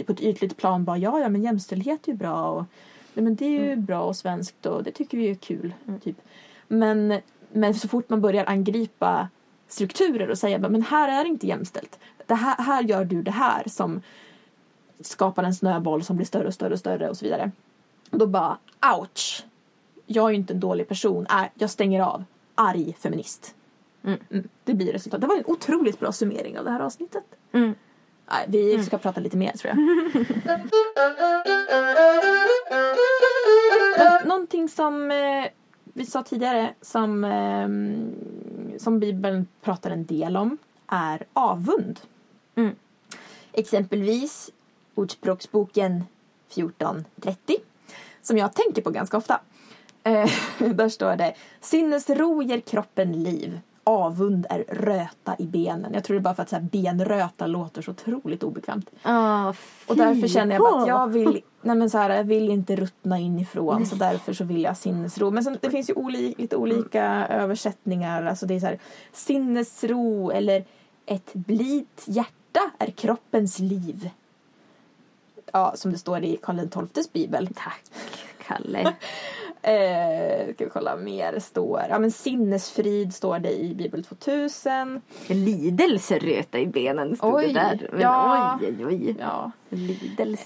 [0.05, 2.65] på ett ytligt plan bara ja, ja men jämställdhet är ju bra och
[3.13, 5.73] nej, men det är ju bra och svenskt och det tycker vi är kul.
[6.03, 6.17] Typ.
[6.67, 7.19] Men,
[7.51, 9.29] men så fort man börjar angripa
[9.71, 11.99] strukturer och säga men här är det inte jämställt.
[12.25, 14.01] Det här, här gör du det här som
[14.99, 17.51] skapar en snöboll som blir större och större och större och så vidare.
[18.09, 18.57] Och då bara
[18.97, 19.45] ouch.
[20.05, 21.25] Jag är ju inte en dålig person.
[21.29, 22.23] Äh, jag stänger av.
[22.55, 23.55] Arg feminist.
[24.03, 24.19] Mm.
[24.31, 25.21] Mm, det blir resultat.
[25.21, 27.23] Det var en otroligt bra summering av det här avsnittet.
[27.51, 27.75] Mm.
[28.31, 29.77] Nej, vi ska prata lite mer tror jag.
[33.97, 35.45] Men någonting som eh,
[35.93, 37.67] vi sa tidigare som, eh,
[38.81, 40.57] som Bibeln pratar en del om
[40.87, 41.99] är avund.
[42.55, 42.75] Mm.
[43.51, 44.49] Exempelvis
[44.95, 46.03] Ordspråksboken
[46.49, 47.35] 14.30
[48.21, 49.39] som jag tänker på ganska ofta.
[50.03, 50.29] Eh,
[50.73, 53.59] där står det Sinnesro ger kroppen liv.
[53.83, 55.93] Avund är röta i benen.
[55.93, 58.89] Jag tror det är bara för att så här, benröta låter så otroligt obekvämt.
[59.03, 59.53] Ah,
[59.87, 63.19] Och därför känner jag att jag vill, nej men så här, jag vill inte ruttna
[63.19, 65.31] inifrån så därför så vill jag sinnesro.
[65.31, 68.23] Men sen, det finns ju oli, lite olika översättningar.
[68.23, 68.79] Alltså det är så här,
[69.13, 70.65] sinnesro eller
[71.05, 74.09] ett blidt hjärta är kroppens liv.
[75.53, 77.49] Ja, som det står i Karl XIIs bibel.
[77.55, 77.83] Tack,
[78.47, 78.93] Kalle.
[79.63, 81.85] Eh, ska vi kolla mer står.
[81.89, 85.01] Ja men sinnesfrid står det i Bibel 2000.
[85.27, 87.89] Lidelse röta i benen stod Oj, det där.
[87.91, 88.59] Men ja.
[88.61, 89.15] oj, oj, oj.
[89.19, 89.51] Ja.
[89.69, 90.43] Lidelse.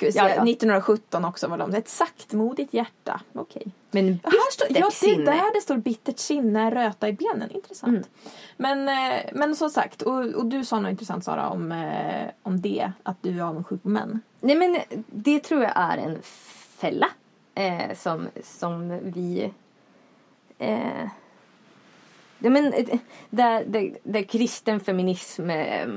[0.00, 0.42] Se, Ja, ja.
[0.42, 1.74] 1917 också var de.
[1.74, 3.20] Ett saktmodigt hjärta.
[3.32, 3.66] Okej.
[3.90, 7.50] Men Ja, Här står, ja, det är där det står bittert sinne, röta i benen.
[7.50, 7.88] Intressant.
[7.90, 8.04] Mm.
[8.56, 12.60] Men, eh, men som sagt, och, och du sa något intressant Sara om, eh, om
[12.60, 12.92] det.
[13.02, 14.20] Att du är avundsjuk på män.
[14.40, 14.78] Nej men
[15.10, 16.18] det tror jag är en
[16.78, 17.08] fälla
[17.56, 19.52] eh, som, som vi...
[20.58, 21.08] Eh,
[22.38, 22.98] ja, men, eh,
[23.30, 25.50] där, där, där kristen feminism...
[25.50, 25.88] Eh,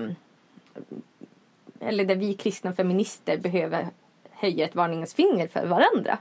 [1.79, 3.87] eller där vi kristna feminister behöver
[4.31, 6.17] höja ett varningens finger för varandra.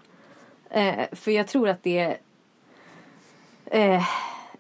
[0.70, 2.16] Eh, för jag tror att det
[3.66, 4.05] eh,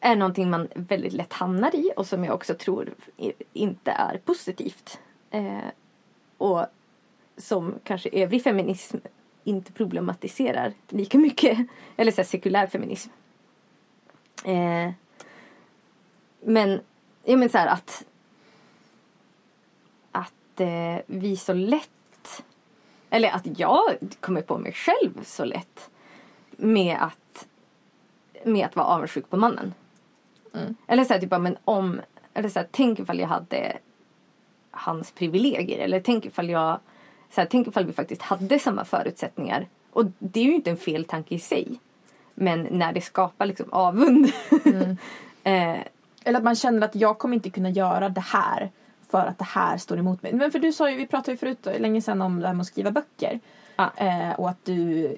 [0.00, 2.94] är någonting man väldigt lätt hamnar i och som jag också tror
[3.52, 5.00] inte är positivt.
[5.30, 5.68] Eh,
[6.38, 6.66] och
[7.36, 8.96] som kanske övrig feminism
[9.48, 11.58] inte problematiserar lika mycket.
[11.96, 13.10] Eller så här, sekulär feminism.
[14.44, 14.90] Eh,
[16.40, 16.80] men,
[17.24, 18.04] ja men så här att
[20.12, 22.42] att eh, vi så lätt
[23.10, 23.82] eller att jag
[24.20, 25.90] kommer på mig själv så lätt
[26.50, 27.46] med att
[28.44, 29.74] med att vara avundsjuk på mannen.
[30.54, 30.74] Mm.
[30.86, 32.00] Eller så här, typ, men om,
[32.34, 33.78] eller så här, tänk ifall jag hade
[34.70, 35.78] hans privilegier.
[35.78, 36.80] Eller tänk ifall jag,
[37.30, 39.66] så här, tänk ifall vi faktiskt hade samma förutsättningar.
[39.90, 41.80] Och det är ju inte en fel tanke i sig.
[42.34, 44.26] Men när det skapar liksom avund.
[45.44, 45.78] eh,
[46.24, 48.70] Eller att man känner att jag kommer inte kunna göra det här
[49.10, 50.32] för att det här står emot mig.
[50.32, 52.60] Men för du sa ju, vi pratade ju förut länge sedan om det här med
[52.60, 53.40] att skriva böcker.
[53.76, 53.90] Ja.
[53.96, 55.14] Eh, och att du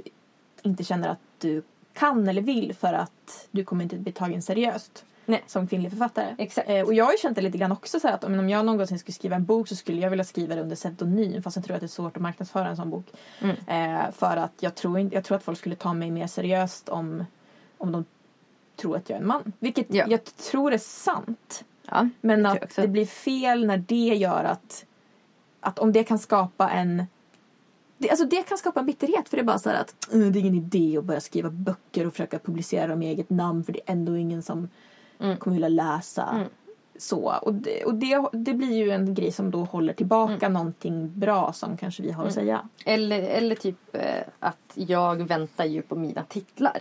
[0.62, 5.04] inte känner att du kan eller vill för att du kommer inte bli tagen seriöst.
[5.30, 5.42] Nej.
[5.46, 6.34] Som kvinnlig författare.
[6.38, 6.68] Exakt.
[6.68, 8.48] Eh, och jag har ju känt det lite grann också så här att om om
[8.48, 11.56] jag någonsin skulle skriva en bok så skulle jag vilja skriva det under pseudonym fast
[11.56, 13.06] jag tror att det är svårt att marknadsföra en sån bok.
[13.40, 13.56] Mm.
[13.66, 17.24] Eh, för att jag tror, jag tror att folk skulle ta mig mer seriöst om
[17.78, 18.04] om de
[18.76, 19.52] tror att jag är en man.
[19.58, 20.04] Vilket Ja.
[20.08, 21.64] jag tror är sant.
[21.90, 24.84] Ja, Men att det blir fel när det gör att,
[25.60, 27.06] att om det kan skapa en
[27.98, 30.32] det, alltså det kan skapa en bitterhet för det är bara så här att "Mm,
[30.32, 33.64] det är ingen idé att börja skriva böcker och försöka publicera dem i eget namn
[33.64, 34.68] för det är ändå ingen som
[35.20, 35.36] Mm.
[35.36, 36.28] kommer vilja läsa.
[36.34, 36.48] Mm.
[36.98, 40.52] Så, och det, och det, det blir ju en grej som då håller tillbaka Mm.
[40.52, 42.68] någonting bra som kanske vi har att säga.
[42.84, 46.78] Eller, eller typ eh, att jag väntar ju på mina titlar.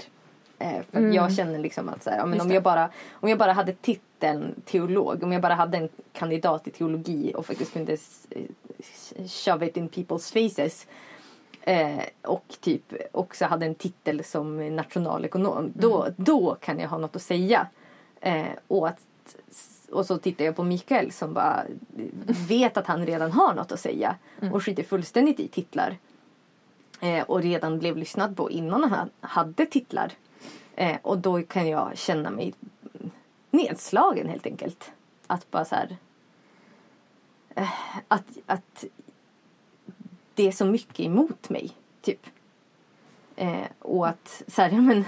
[0.59, 1.13] Eh, för Mm.
[1.13, 4.61] jag känner liksom att så här, men om, jag bara, om jag bara hade titeln
[4.65, 7.93] teolog, om jag bara hade en kandidat i teologi och faktiskt kunde
[8.29, 8.41] eh,
[9.27, 10.87] shove it in people's faces
[11.61, 17.15] eh, och typ också hade en titel som nationalekonom, då, då kan jag ha något
[17.15, 17.67] att säga.
[18.21, 18.99] Eh, och, att,
[19.91, 21.63] och så tittar jag på Mikael som bara
[22.47, 24.15] vet att han redan har något att säga
[24.51, 25.97] och skiter fullständigt i titlar.
[26.99, 30.11] Eh, och redan blev lyssnad på innan han hade titlar.
[30.75, 32.53] Eh, och då kan jag känna mig
[33.51, 34.91] nedslagen helt enkelt.
[35.27, 35.97] Att bara så här...
[37.55, 37.69] Eh,
[38.07, 38.85] att, att
[40.33, 42.25] det är så mycket emot mig, typ.
[43.35, 45.05] Eh, och att så här, ja men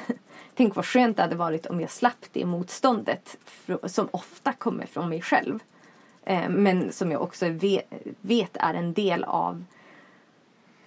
[0.56, 3.38] tänk vad skönt det hade varit om jag slapp det motståndet
[3.86, 5.60] som ofta kommer från mig själv.
[6.24, 7.46] Eh, men som jag också
[8.22, 9.64] vet, är en del av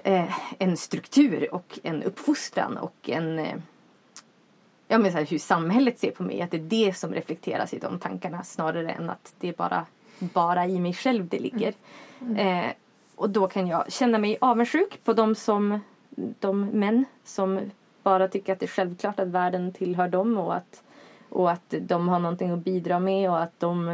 [0.02, 3.56] eh, en struktur och en uppfostran och en eh,
[4.88, 6.42] ja, men så här, hur samhället ser på mig.
[6.42, 9.86] Att det är det som reflekteras i de tankarna snarare än att det är bara,
[10.18, 11.74] bara i mig själv det ligger.
[12.36, 12.70] Eh,
[13.14, 15.80] och då kan jag känna mig avundsjuk på de, som,
[16.40, 17.70] de män som
[18.04, 20.82] bara tycker att det är självklart att världen tillhör dem och att,
[21.28, 23.88] och att de har någonting att bidra med och att de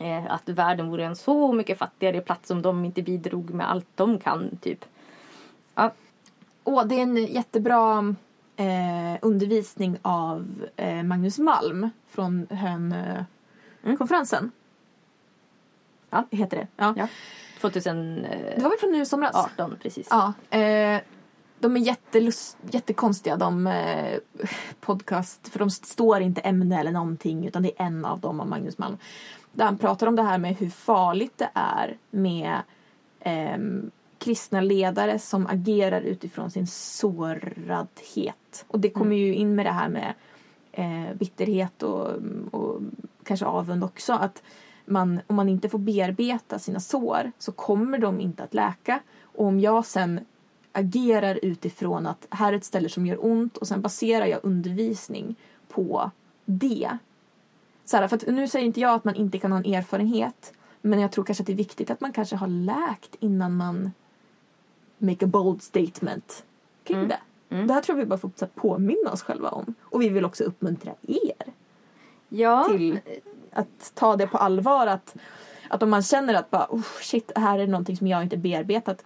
[0.00, 3.86] eh, att världen vore en så mycket fattigare plats om de inte bidrog med allt
[3.94, 4.84] de kan, typ.
[5.74, 5.92] Ja,
[6.62, 8.14] Och det är en jättebra
[8.56, 14.50] eh, undervisning av eh, Magnus Malm från Hönö-konferensen.
[16.10, 16.24] Ja.
[16.30, 16.66] Heter det.
[16.76, 16.94] Ja.
[16.96, 17.08] Ja.
[17.60, 18.22] 2018
[18.56, 19.48] Det var väl från nu i somras?
[19.82, 20.08] precis.
[20.10, 20.32] Ja.
[20.58, 21.00] Eh,
[21.60, 24.18] de är jättelust, jättekonstiga de eh,
[24.80, 25.48] podcast.
[25.48, 28.78] För de står inte ämne eller någonting utan det är en av dem av Magnus
[28.78, 28.96] Malm.
[29.52, 32.58] Där han pratar om det här med hur farligt det är med
[33.20, 38.64] ehm, kristna ledare som agerar utifrån sin såradhet.
[38.68, 40.14] Och det kommer ju in med det här med
[40.72, 42.10] eh, bitterhet och,
[42.50, 42.80] och
[43.24, 44.12] kanske avund också.
[44.12, 44.42] Att
[44.84, 49.00] man, om man inte får bearbeta sina sår så kommer de inte att läka.
[49.22, 50.20] Och om jag sen
[50.78, 55.36] agerar utifrån att här är ett ställe som gör ont och sen baserar jag undervisning
[55.68, 56.10] på
[56.44, 56.98] det.
[57.84, 60.52] Så här, för att nu säger inte jag att man inte kan ha en erfarenhet
[60.80, 63.92] men jag tror kanske att det är viktigt att man kanske har läkt innan man
[64.98, 66.44] make a bold statement
[66.84, 67.08] kring Mm.
[67.08, 67.18] det.
[67.54, 67.66] Mm.
[67.66, 69.74] Det här tror jag vi bara får påminna oss själva om.
[69.82, 71.52] Och vi vill också uppmuntra er
[72.28, 73.00] Ja, till
[73.52, 74.86] att ta det på allvar.
[74.86, 75.16] Att,
[75.68, 79.04] att om man känner att bara, oh, shit, här är någonting som jag inte bearbetat.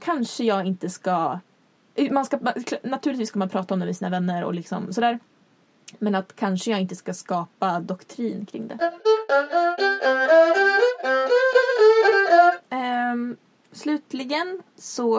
[0.00, 1.38] Kanske jag inte ska...
[2.10, 2.38] Man ska
[2.82, 5.18] naturligtvis ska man prata om det med sina vänner och liksom sådär.
[5.98, 8.92] Men att kanske jag inte ska skapa doktrin kring det.
[12.70, 13.36] Um,
[13.72, 15.16] slutligen så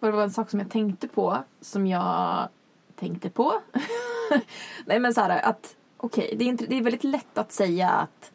[0.00, 2.48] var det en sak som jag tänkte på som jag
[2.96, 3.60] tänkte på.
[4.86, 8.30] Nej men såhär att okej, det, är inte- det är väldigt lätt att säga att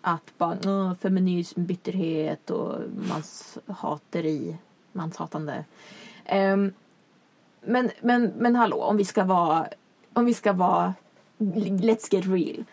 [0.00, 2.74] att bara "Åh, feminism, bitterhet och
[3.08, 4.56] manshateri,
[4.98, 5.64] manshatande.
[6.24, 6.72] Ehm,
[7.60, 9.68] men, men, men hallå, om vi ska vara,
[10.12, 10.94] om vi ska vara,
[11.38, 12.64] let's get real.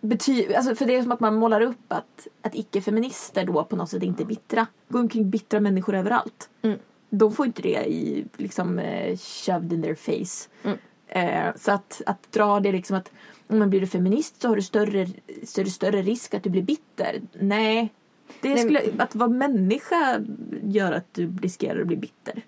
[0.00, 3.76] Bety, alltså för det är som att man målar upp att, att icke-feminister då på
[3.76, 4.66] något sätt inte är bittra.
[4.88, 6.50] Går omkring bittra människor överallt.
[6.62, 6.78] Mm.
[7.10, 10.48] De får inte det i, liksom, eh, shoved in their face.
[10.62, 10.78] Mm.
[11.06, 13.12] Eh, så att, att dra det liksom att
[13.46, 15.06] om man blir feminist så har du större,
[15.44, 17.20] större, större risk att du blir bitter.
[17.32, 17.92] Nej.
[18.40, 20.20] Det Nej, skulle, att vara människa
[20.62, 22.42] gör att du riskerar att bli bitter.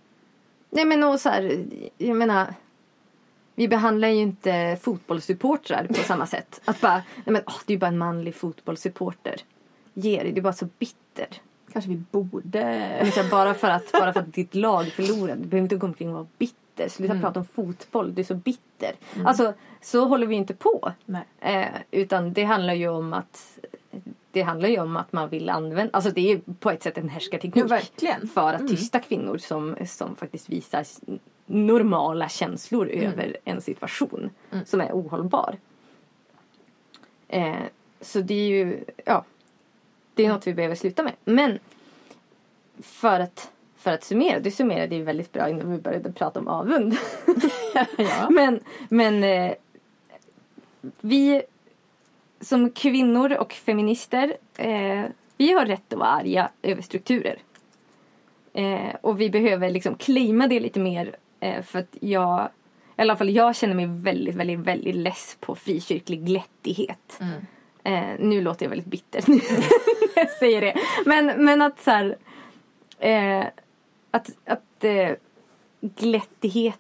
[0.70, 1.64] nej men och så här,
[1.99, 2.55] jag menar
[3.55, 6.61] vi behandlar ju inte fotbollssupportrar på samma sätt.
[6.64, 9.41] Att bara, nej men åh, du är bara en manlig fotbollssupporter.
[9.95, 11.26] Ge dig, du är bara så bitter.
[11.72, 13.12] Kanske vi borde...
[13.30, 16.14] Bara, för att, bara för att ditt lag förlorade, du behöver inte gå omkring och
[16.14, 16.89] vara bitter.
[16.89, 17.22] Sluta Mm.
[17.22, 18.93] prata om fotboll, du är så bitter.
[19.24, 20.93] Alltså, så håller vi inte på.
[21.05, 21.22] Nej.
[21.41, 23.59] Eh, utan det handlar ju om att
[24.35, 27.09] det handlar ju om att man vill använda, alltså det är på ett sätt en
[27.09, 27.64] härskarteknik.
[28.01, 28.14] Ja.
[28.35, 28.68] För att Mm.
[28.76, 30.85] tysta kvinnor som, som faktiskt visar
[31.47, 33.07] normala känslor Mm.
[33.12, 34.30] över en situation
[34.64, 35.57] som är ohållbar.
[37.28, 37.55] Eh,
[38.01, 39.24] så det är ju, ja.
[40.14, 41.12] Det är något vi behöver sluta med.
[41.24, 41.59] Men
[42.82, 46.49] för att, för att summera, du summerade ju väldigt bra innan vi började prata om
[46.49, 46.97] avund.
[47.97, 48.28] ja.
[48.30, 49.53] Men, men eh,
[51.01, 51.43] vi
[52.45, 55.05] som kvinnor och feminister, eh,
[55.36, 57.38] vi har rätt att vara arga över strukturer.
[58.53, 62.49] Eh, och vi behöver liksom claima det lite mer eh, för att jag,
[62.97, 67.20] i alla fall jag känner mig väldigt, väldigt, väldigt less på frikyrklig glättighet.
[67.20, 67.47] Mm.
[67.84, 70.74] Eh, nu låter jag väldigt bitter när jag säger det.
[71.07, 72.16] Men, men att så här,
[72.99, 73.45] eh,
[74.11, 75.11] att, att eh,
[75.80, 76.78] glättighet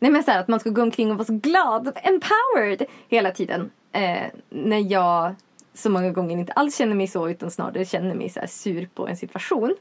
[0.00, 3.30] Nej men så här, att man ska gå omkring och vara så glad, empowered hela
[3.30, 3.70] tiden.
[3.92, 5.34] Eh, när jag
[5.74, 9.08] så många gånger inte alls känner mig så utan snarare känner mig så sur på
[9.08, 9.76] en situation.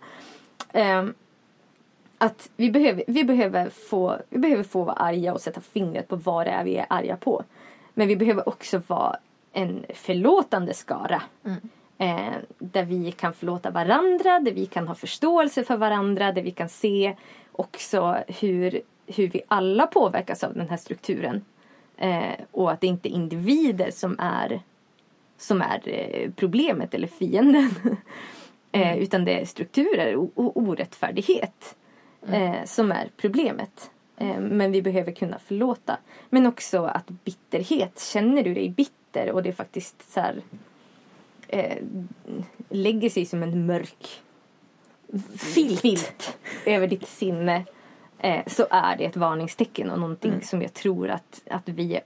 [0.74, 1.06] Eh,
[2.18, 6.16] att vi behöver, vi, behöver få, vi behöver få vara arga och sätta fingret på
[6.16, 7.44] vad det är vi är arga på.
[7.94, 9.18] Men vi behöver också vara
[9.54, 11.22] en förlåtande skara.
[11.46, 11.70] Mm.
[11.98, 16.52] Eh, där vi kan förlåta varandra, där vi kan ha förståelse för varandra, där vi
[16.52, 17.16] kan se
[17.52, 21.46] också hur, hur vi alla påverkas av den här strukturen.
[21.98, 24.62] Eh, och att det inte är individer som är,
[25.38, 27.70] som är eh, problemet eller fienden.
[28.72, 31.76] eh, utan det är strukturer och, och orättfärdighet
[32.28, 33.92] eh, som är problemet.
[34.18, 35.98] Eh, men vi behöver kunna förlåta.
[36.30, 40.42] Men också att bitterhet, känner du dig bitter och det är faktiskt så här
[41.48, 41.78] eh,
[42.70, 44.22] lägger sig som en mörk
[45.38, 47.66] filt, över ditt sinne
[48.20, 50.44] eh, så är det ett varningstecken och någonting Mm.
[50.44, 52.02] som jag tror att, att vi, eh,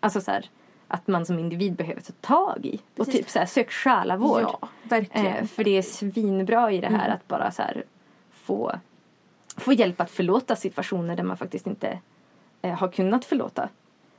[0.00, 0.50] alltså så här,
[0.88, 2.74] att man som individ behöver ta tag i.
[2.74, 3.14] Och Precis.
[3.14, 4.42] typ så här, sök själavård.
[4.42, 5.26] Ja, verkligen.
[5.26, 7.12] Eh, för det är svinbra i det här Mm.
[7.12, 7.84] att bara så här
[8.32, 8.72] få,
[9.56, 11.98] få hjälp att förlåta situationer där man faktiskt inte
[12.62, 13.68] eh, har kunnat förlåta.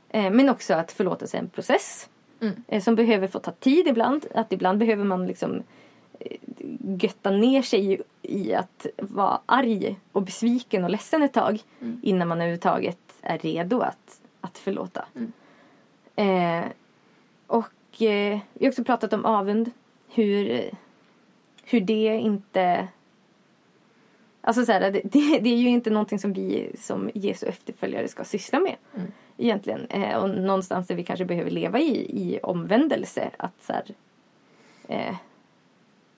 [0.10, 2.10] Eh, men också att förlåtelse är en process
[2.42, 2.64] Mm.
[2.68, 4.26] eh, som behöver få ta tid ibland.
[4.36, 5.64] Att ibland behöver man liksom
[7.02, 12.00] götta ner sig i, i att vara arg och besviken och ledsen ett tag Mm.
[12.04, 15.06] innan man överhuvudtaget är redo att, att förlåta.
[15.16, 15.32] Mm.
[16.16, 16.72] Eh,
[17.48, 19.72] och eh, vi har också pratat om avund.
[20.08, 20.70] Hur,
[21.64, 22.88] hur det inte...
[24.42, 28.08] Alltså så här, det, det, det är ju inte någonting som vi som Jesu efterföljare
[28.08, 28.76] ska syssla med.
[28.96, 29.12] Mm.
[29.38, 29.86] Egentligen.
[29.86, 33.32] Eh, och någonstans där vi kanske behöver leva i, i omvändelse.
[33.38, 33.86] Att så här,
[34.88, 35.16] eh,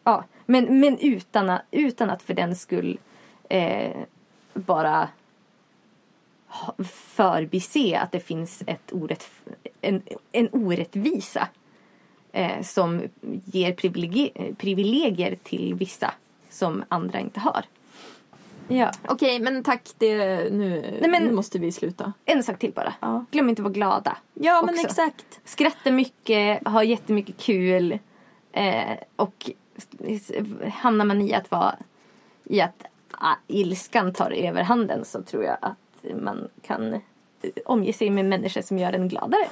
[0.04, 3.00] ja, men, men utan, att, utan att för den skull
[3.50, 3.98] eh,
[4.54, 5.10] bara
[7.16, 9.30] förbise att det finns ett orätt,
[9.82, 10.02] en,
[10.32, 11.48] en orättvisa
[12.32, 13.02] eh, som
[13.46, 16.14] ger privilegier, privilegier till vissa
[16.50, 17.66] som andra inte har.
[18.68, 18.92] Ja.
[19.08, 19.90] Okej, men tack.
[19.98, 20.16] Det,
[20.52, 22.14] nu, Nej, men- nu måste vi sluta.
[22.26, 22.94] En sak till bara.
[23.00, 24.18] Ja, Glöm inte att vara glada.
[24.34, 24.88] ja men Också.
[24.88, 25.40] exakt.
[25.46, 28.00] Skratta mycket, ha jättemycket kul
[28.52, 29.52] eh, och
[30.72, 31.76] hamnar man i att vara
[32.44, 37.02] i att ah, ilskan tar överhanden så tror jag att man kan
[37.66, 39.48] omge sig med människor som gör en gladare.